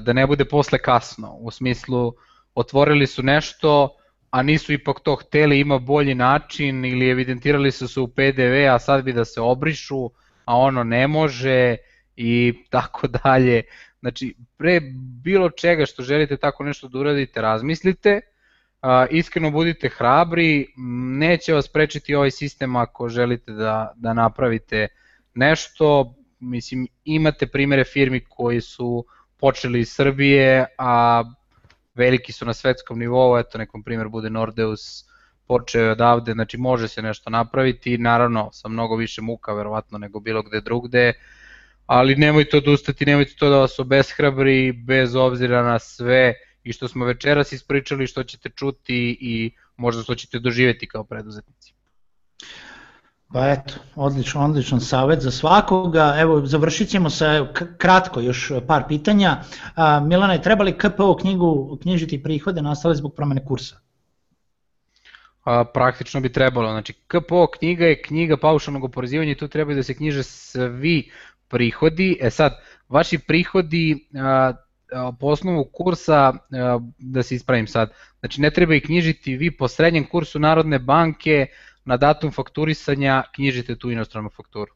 [0.00, 2.12] da ne bude posle kasno, u smislu
[2.58, 3.96] otvorili su nešto,
[4.30, 8.78] a nisu ipak to hteli, ima bolji način ili evidentirali su se u PDV, a
[8.78, 10.10] sad bi da se obrišu,
[10.44, 11.76] a ono ne može
[12.16, 13.62] i tako dalje.
[14.00, 14.80] Znači, pre
[15.24, 18.20] bilo čega što želite tako nešto da uradite, razmislite,
[19.10, 20.66] iskreno budite hrabri,
[21.18, 24.88] neće vas prečiti ovaj sistem ako želite da, da napravite
[25.34, 29.04] nešto, mislim, imate primere firmi koji su
[29.36, 31.24] počeli iz Srbije, a
[31.98, 35.04] veliki su na svetskom nivou, eto nekom primjer bude Nordeus
[35.46, 40.42] počeo odavde, znači može se nešto napraviti, naravno sa mnogo više muka verovatno nego bilo
[40.42, 41.12] gde drugde,
[41.86, 46.34] ali nemojte odustati, nemojte to da vas obeshrabri bez obzira na sve
[46.64, 51.77] i što smo večeras ispričali, što ćete čuti i možda što ćete doživeti kao preduzetnici.
[53.32, 56.14] Pa eto, odličan, odličan savet za svakoga.
[56.18, 57.46] Evo, završit ćemo sa
[57.78, 59.36] kratko još par pitanja.
[59.74, 63.80] A, Milana, treba li KPO knjigu knjižiti prihode nastale zbog promene kursa?
[65.44, 66.70] A, praktično bi trebalo.
[66.70, 71.10] Znači, KPO knjiga je knjiga paušalnog oporezivanja i tu treba da se knjiže svi
[71.48, 72.18] prihodi.
[72.20, 72.52] E sad,
[72.88, 74.52] vaši prihodi a,
[75.20, 76.32] po osnovu kursa,
[76.98, 77.90] da se ispravim sad,
[78.20, 81.46] znači ne treba ih knjižiti vi po srednjem kursu Narodne banke,
[81.88, 84.72] na datum fakturisanja knjižite tu inostranu fakturu.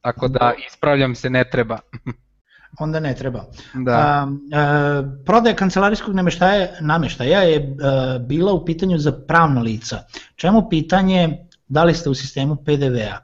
[0.00, 1.78] Tako da ispravljam se ne treba.
[2.84, 3.44] Onda ne treba.
[3.74, 3.92] Da.
[3.92, 10.02] A, a, prodaja kancelarijskog nameštaja, nameštaja je a, bila u pitanju za pravna lica.
[10.36, 13.18] Čemu pitanje da li ste u sistemu PDV-a?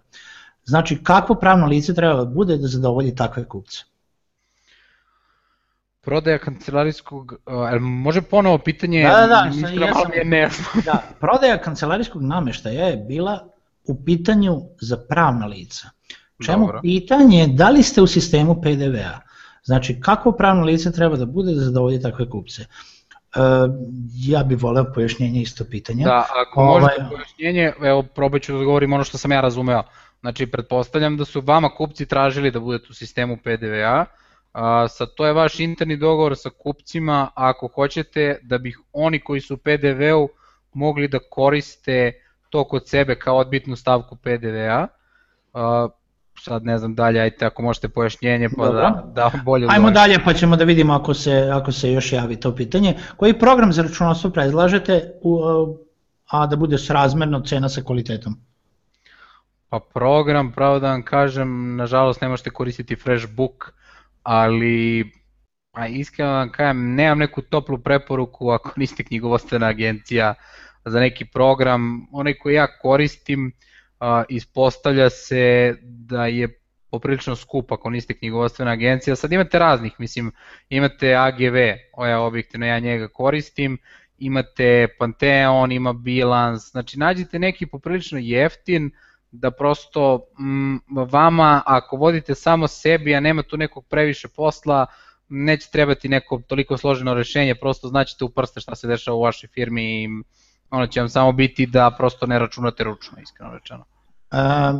[0.64, 3.84] Znači, kakvo pravno lice treba da bude da zadovolji takve kupce?
[6.06, 10.48] Prodaja kancelarijskog, uh, može ponovo pitanje, da, da, da, sam, ja sam, ne
[10.84, 13.48] da, prodaja kancelarijskog nameštaja je bila
[13.84, 15.88] u pitanju za pravna lica.
[16.46, 16.80] Čemu Dobro.
[16.82, 19.20] pitanje da li ste u sistemu PDV-a?
[19.64, 22.62] Znači, kako pravno lice treba da bude da zadovolji takve kupce?
[22.62, 23.42] Uh,
[24.14, 26.04] ja bih voleo pojašnjenje isto pitanja.
[26.04, 26.80] Da, ako ovaj...
[26.80, 29.82] možete pojašnjenje, evo probat ću da odgovorim ono što sam ja razumeo.
[30.20, 34.04] Znači, pretpostavljam da su vama kupci tražili da budete u sistemu PDV-a,
[34.56, 39.40] A, sad to je vaš interni dogovor sa kupcima ako hoćete da bih oni koji
[39.40, 40.28] su u PDV-u
[40.72, 42.12] mogli da koriste
[42.50, 44.86] to kod sebe kao odbitnu stavku PDV-a.
[46.38, 50.32] sad ne znam dalje, ajte ako možete pojašnjenje pa da, da bolje Ajmo dalje pa
[50.32, 52.94] ćemo da vidimo ako se, ako se još javi to pitanje.
[53.16, 55.40] Koji program za računovodstvo predlažete u,
[56.30, 58.36] a da bude srazmerno cena sa kvalitetom?
[59.68, 63.72] Pa program, pravo da vam kažem, nažalost ne možete koristiti Freshbook,
[64.26, 65.10] ali
[65.72, 70.34] a iskreno da vam kažem, nemam neku toplu preporuku ako niste knjigovostena agencija
[70.84, 72.06] za neki program.
[72.12, 73.52] Onaj koji ja koristim,
[74.28, 79.16] ispostavlja se da je poprilično skup ako niste knjigovostvena agencija.
[79.16, 80.32] Sad imate raznih, mislim,
[80.68, 81.56] imate AGV,
[81.92, 83.78] oja objektivno ja njega koristim,
[84.18, 88.90] imate Pantheon, ima Bilans, znači nađite neki poprilično jeftin,
[89.40, 90.80] da prosto m,
[91.10, 94.86] vama ako vodite samo sebi, a nema tu nekog previše posla,
[95.28, 99.48] neće trebati neko toliko složeno rešenje, prosto znaćete u prste šta se dešava u vašoj
[99.48, 100.08] firmi i
[100.70, 103.84] ono će vam samo biti da prosto ne računate ručno, iskreno rečeno.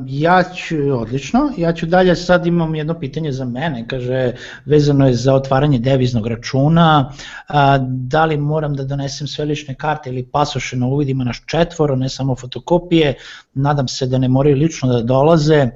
[0.07, 4.33] Ja ću, odlično, ja ću dalje, sad imam jedno pitanje za mene, kaže,
[4.65, 7.13] vezano je za otvaranje deviznog računa,
[7.89, 12.09] da li moram da donesem sve lične karte ili pasoše na uvidima naš četvoro, ne
[12.09, 13.15] samo fotokopije,
[13.55, 15.69] nadam se da ne moraju lično da dolaze,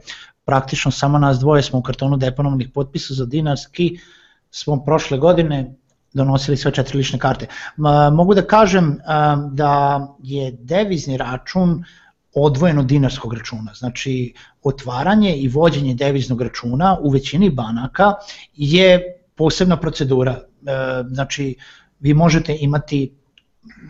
[0.44, 3.98] praktično samo nas dvoje smo u kartonu deponovnih potpisa za dinarski,
[4.50, 5.74] smo prošle godine
[6.12, 7.46] donosili sve četiri lične karte.
[8.12, 8.98] Mogu da kažem
[9.52, 11.84] da je devizni račun
[12.34, 13.74] odvojeno dinarskog računa.
[13.74, 18.14] Znači, otvaranje i vođenje deviznog računa u većini banaka
[18.54, 19.00] je
[19.34, 20.32] posebna procedura.
[20.32, 20.42] E,
[21.08, 21.56] znači,
[22.00, 23.12] vi možete imati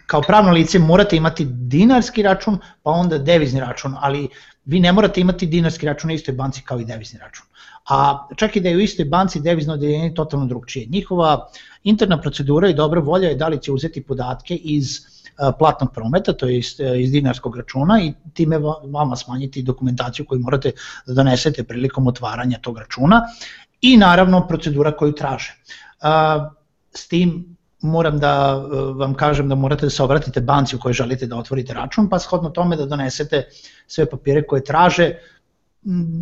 [0.06, 4.28] kao pravno lice morate imati dinarski račun, pa onda devizni račun, ali
[4.64, 7.46] vi ne morate imati dinarski račun na istoj banci kao i devizni račun.
[7.88, 10.86] A čak i da je u istoj banci devizno odeljenje totalno drugčije.
[10.86, 11.48] Njihova
[11.84, 15.00] interna procedura i dobra volja je da li će uzeti podatke iz
[15.58, 20.72] platnog prometa, to je iz, iz dinarskog računa i time vama smanjiti dokumentaciju koju morate
[21.06, 23.22] da donesete prilikom otvaranja tog računa
[23.80, 25.54] i naravno procedura koju traže.
[26.94, 28.54] S tim moram da
[28.94, 32.18] vam kažem da morate da se obratite banci u kojoj želite da otvorite račun, pa
[32.18, 33.48] shodno tome da donesete
[33.86, 35.14] sve papire koje traže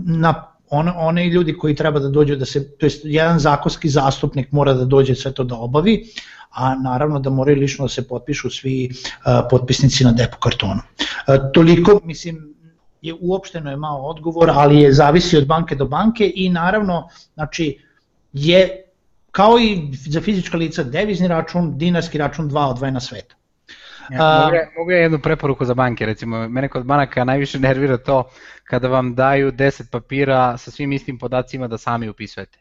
[0.06, 4.52] na on, one ljudi koji treba da dođu da se, to jest jedan zakonski zastupnik
[4.52, 6.04] mora da dođe sve to da obavi,
[6.50, 10.80] a naravno da moraju lično da se potpišu svi uh, potpisnici na depo kartonu.
[10.80, 12.54] Uh, toliko, mislim,
[13.02, 17.78] je uopšteno je malo odgovor, ali je zavisi od banke do banke i naravno, znači,
[18.32, 18.84] je
[19.30, 23.37] kao i za fizička lica devizni račun, dinarski račun, dva odvojena sveta.
[24.10, 27.96] Ja, mogu, ja, mogu ja jednu preporuku za banke, recimo, mene kod banaka najviše nervira
[27.96, 28.30] to
[28.64, 32.58] kada vam daju 10 papira sa svim istim podacima da sami upisujete.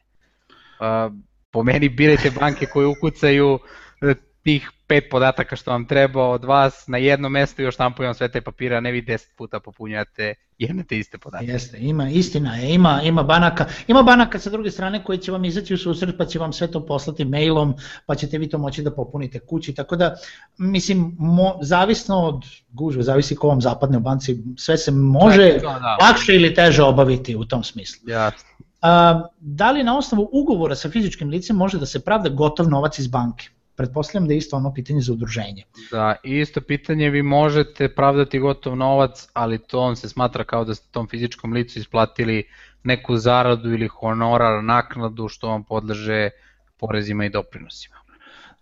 [0.80, 1.14] Uh,
[1.52, 3.60] po meni birajte banke koje ukucaju
[4.02, 4.14] e,
[4.44, 8.32] tih pet podataka što vam treba od vas na jedno mesto i još vam sve
[8.32, 11.46] te papire, a ne vi deset puta popunjate jedne te iste podatke.
[11.46, 15.46] Jeste, ima, istina je, ima, ima banaka, ima banaka sa druge strane koji će vam
[15.46, 17.74] izaći u susret pa će vam sve to poslati mailom,
[18.06, 20.16] pa ćete vi to moći da popunite kući, tako da,
[20.58, 25.80] mislim, mo, zavisno od gužve, zavisi ko vam zapadne u banci, sve se može to,
[25.80, 25.98] da.
[26.02, 28.10] lakše ili teže obaviti u tom smislu.
[28.10, 28.50] Jasno.
[28.82, 33.00] A, da li na osnovu ugovora sa fizičkim licem može da se pravda gotov novac
[33.00, 33.50] iz banke?
[33.78, 35.64] Pretpostavljam da je isto ono pitanje za udruženje.
[35.92, 40.76] Da, isto pitanje vi možete pravdati gotov novac, ali to on se smatra kao da
[40.76, 42.44] ste tom fizičkom licu isplatili
[42.84, 46.30] neku zaradu ili honorar, naknadu što vam podleže
[46.78, 47.96] porezima i doprinosima.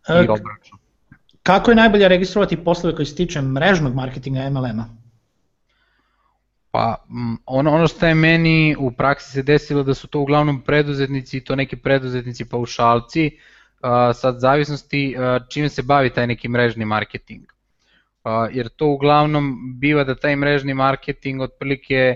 [0.09, 0.79] I obračun.
[1.43, 4.89] Kako je najbolje registrovati poslove koji se tiče mrežnog marketinga MLM-a?
[6.71, 7.05] Pa
[7.45, 11.43] ono, ono što je meni u praksi se desilo da su to uglavnom preduzetnici i
[11.43, 13.54] to neki preduzetnici paušalci, uh,
[14.13, 15.15] sad zavisnosti
[15.49, 17.43] čime se bavi taj neki mrežni marketing.
[18.51, 22.15] Jer to uglavnom biva da taj mrežni marketing otprilike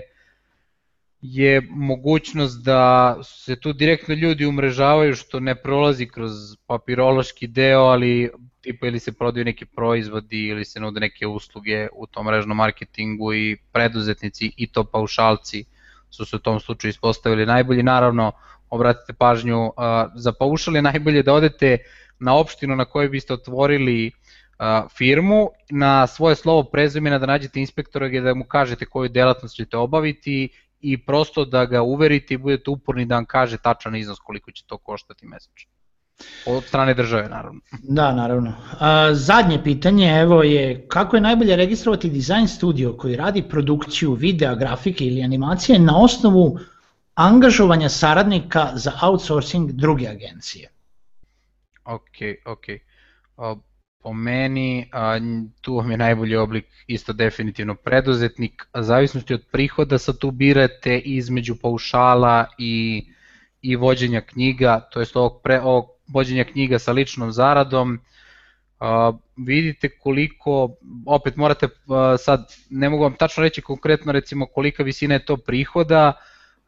[1.20, 6.32] je mogućnost da se tu direktno ljudi umrežavaju što ne prolazi kroz
[6.66, 8.30] papirološki deo, ali
[8.60, 13.34] tipa ili se prodaju neki proizvodi ili se nude neke usluge u tom mrežnom marketingu
[13.34, 15.64] i preduzetnici i to paušalci
[16.10, 17.82] su se u tom slučaju ispostavili najbolji.
[17.82, 18.32] Naravno,
[18.70, 19.72] obratite pažnju,
[20.14, 21.78] za paušal je najbolje da odete
[22.18, 24.12] na opštinu na kojoj biste otvorili
[24.96, 29.76] firmu, na svoje slovo prezimena da nađete inspektora gdje da mu kažete koju delatnost ćete
[29.76, 30.48] obaviti
[30.80, 34.64] i prosto da ga uverite i budete uporni da vam kaže tačan iznos koliko će
[34.66, 35.70] to koštati mesečno.
[36.46, 37.60] Od strane države, naravno.
[37.82, 38.52] Da, naravno.
[38.80, 44.54] A, zadnje pitanje evo je kako je najbolje registrovati design studio koji radi produkciju videa,
[44.54, 46.58] grafike ili animacije na osnovu
[47.14, 50.68] angažovanja saradnika za outsourcing druge agencije.
[51.84, 52.66] Ok, ok.
[54.02, 54.90] Po meni,
[55.60, 60.98] tu vam je najbolji oblik isto definitivno preduzetnik, a zavisnosti od prihoda sa tu birate
[60.98, 63.04] između paušala i,
[63.62, 68.00] i vođenja knjiga, to jest ovog, pre, ovog vođenja knjiga sa ličnom zaradom,
[68.80, 70.76] a, vidite koliko,
[71.06, 75.36] opet morate a, sad, ne mogu vam tačno reći konkretno recimo kolika visina je to
[75.36, 76.12] prihoda,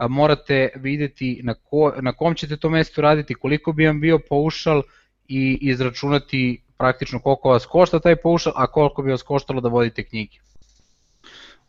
[0.09, 4.83] morate videti na, ko, na kom ćete to mestu raditi, koliko bi vam bio paušal
[5.29, 10.05] i izračunati praktično koliko vas košta taj paušal, a koliko bi vas koštalo da vodite
[10.05, 10.39] knjige.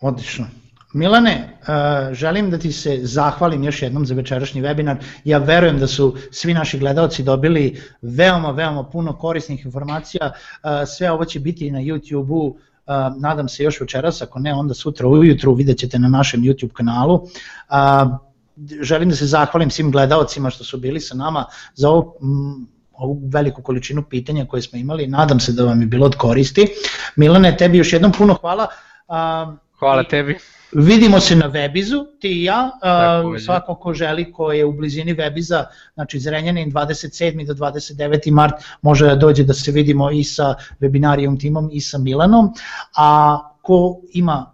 [0.01, 0.47] Odlično.
[0.93, 4.95] Milane, uh, želim da ti se zahvalim još jednom za večerašnji webinar.
[5.23, 10.31] Ja verujem da su svi naši gledalci dobili veoma, veoma puno korisnih informacija.
[10.31, 12.57] Uh, sve ovo će biti na YouTube-u,
[13.19, 17.27] nadam se još večeras, ako ne onda sutra ujutru vidjet ćete na našem YouTube kanalu.
[18.81, 22.17] Želim da se zahvalim svim gledalcima što su bili sa nama za ovo
[22.93, 26.67] ovu veliku količinu pitanja koje smo imali, nadam se da vam je bilo od koristi.
[27.15, 28.67] Milane, tebi još jednom puno hvala.
[29.79, 30.37] Hvala tebi.
[30.75, 35.15] Vidimo se na Webizu, ti i ja, Tako, svako ko želi ko je u blizini
[35.15, 37.45] Webiza, znači Zrenjanin 27.
[37.45, 38.31] do 29.
[38.31, 42.53] mart može da dođe da se vidimo i sa webinarijom timom i sa Milanom,
[42.97, 44.51] a ko ima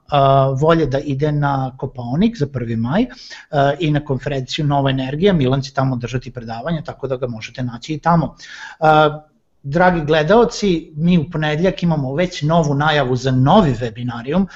[0.61, 2.75] volje da ide na Kopaonik za 1.
[2.77, 3.05] maj
[3.79, 7.93] i na konferenciju Nova energija, Milan će tamo držati predavanje, tako da ga možete naći
[7.93, 8.35] i tamo.
[9.63, 14.47] Dragi gledaoci, mi u ponedljak imamo već novu najavu za novi webinarijum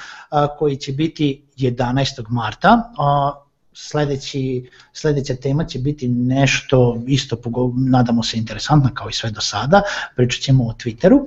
[0.58, 2.24] koji će biti 11.
[2.28, 2.92] marta.
[3.76, 7.36] Sledeći, sledeća tema će biti nešto isto,
[7.76, 9.82] nadamo se, interesantna kao i sve do sada,
[10.16, 11.20] pričat ćemo o Twitteru.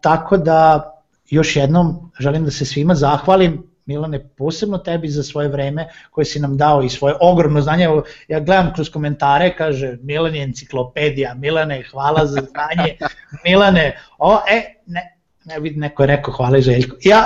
[0.00, 0.90] tako da
[1.30, 6.40] još jednom želim da se svima zahvalim, Milane, posebno tebi za svoje vreme koje si
[6.40, 7.84] nam dao i svoje ogromno znanje.
[7.84, 12.96] Evo, ja gledam kroz komentare, kaže Milan je enciklopedija, Milane, hvala za znanje,
[13.44, 16.96] Milane, o, e, ne, ne vidi, neko je rekao hvala Željko.
[17.04, 17.24] Ja,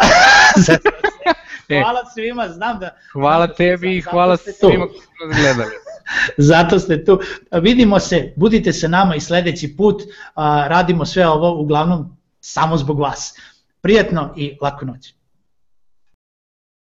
[1.68, 1.82] e.
[1.82, 2.90] hvala svima, znam da...
[3.12, 5.70] Hvala tebi i hvala svima koji su nas gledali.
[6.50, 7.20] Zato ste tu.
[7.52, 10.02] Vidimo se, budite se nama i sledeći put.
[10.66, 13.34] Radimo sve ovo uglavnom samo zbog vas.
[13.80, 15.14] Prijetno i laku noć.